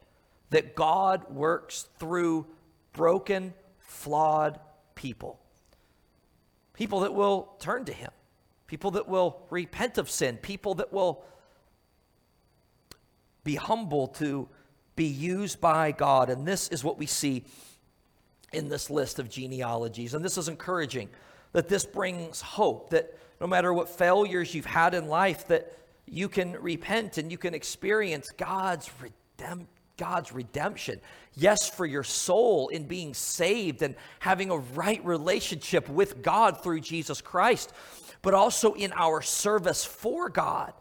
That 0.51 0.75
God 0.75 1.29
works 1.33 1.87
through 1.99 2.47
broken, 2.93 3.53
flawed 3.79 4.59
people. 4.95 5.39
People 6.73 7.01
that 7.01 7.13
will 7.13 7.53
turn 7.59 7.85
to 7.85 7.93
Him, 7.93 8.11
people 8.67 8.91
that 8.91 9.07
will 9.07 9.41
repent 9.49 9.97
of 9.97 10.09
sin, 10.09 10.37
people 10.37 10.75
that 10.75 10.93
will 10.93 11.23
be 13.43 13.55
humble 13.55 14.07
to 14.07 14.47
be 14.95 15.05
used 15.05 15.61
by 15.61 15.91
God. 15.91 16.29
And 16.29 16.47
this 16.47 16.69
is 16.69 16.83
what 16.83 16.97
we 16.97 17.05
see 17.05 17.45
in 18.51 18.69
this 18.69 18.89
list 18.89 19.19
of 19.19 19.29
genealogies. 19.29 20.13
And 20.13 20.23
this 20.23 20.37
is 20.37 20.47
encouraging 20.47 21.09
that 21.53 21.67
this 21.67 21.85
brings 21.85 22.41
hope 22.41 22.89
that 22.91 23.17
no 23.39 23.47
matter 23.47 23.73
what 23.73 23.89
failures 23.89 24.53
you've 24.53 24.65
had 24.65 24.93
in 24.93 25.07
life, 25.07 25.47
that 25.47 25.71
you 26.11 26.29
can 26.29 26.53
repent 26.53 27.17
and 27.17 27.31
you 27.31 27.37
can 27.37 27.53
experience 27.53 28.29
God's 28.37 28.89
redemption. 29.01 29.67
God's 29.99 30.31
redemption. 30.31 31.01
Yes, 31.35 31.69
for 31.69 31.85
your 31.85 32.03
soul 32.03 32.69
in 32.69 32.85
being 32.85 33.13
saved 33.13 33.81
and 33.81 33.95
having 34.19 34.49
a 34.49 34.57
right 34.57 35.03
relationship 35.05 35.87
with 35.89 36.23
God 36.23 36.63
through 36.63 36.79
Jesus 36.79 37.21
Christ, 37.21 37.73
but 38.21 38.33
also 38.33 38.73
in 38.73 38.93
our 38.93 39.21
service 39.21 39.83
for 39.85 40.29
God, 40.29 40.73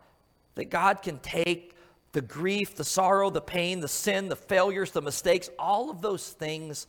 that 0.55 0.71
God 0.71 1.03
can 1.03 1.19
take 1.19 1.75
the 2.13 2.23
grief, 2.23 2.77
the 2.77 2.85
sorrow, 2.85 3.29
the 3.29 3.41
pain, 3.41 3.81
the 3.81 3.89
sin, 3.89 4.29
the 4.29 4.37
failures, 4.37 4.93
the 4.93 5.03
mistakes, 5.03 5.51
all 5.59 5.91
of 5.91 6.01
those 6.01 6.31
things. 6.31 6.87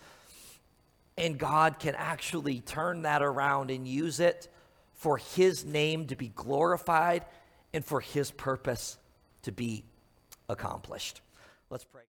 And 1.18 1.38
God 1.38 1.80
can 1.80 1.96
actually 1.96 2.62
turn 2.62 3.02
that 3.02 3.22
around 3.22 3.72
and 3.72 3.88
use 3.88 4.20
it 4.20 4.48
for 4.94 5.18
His 5.18 5.66
name 5.66 6.06
to 6.08 6.16
be 6.16 6.30
glorified 6.30 7.26
and 7.74 7.84
for 7.84 8.00
His 8.00 8.32
purpose 8.32 8.98
to 9.44 9.52
be 9.52 9.84
accomplished. 10.48 11.22
Let's 11.70 11.84
pray. 11.84 12.02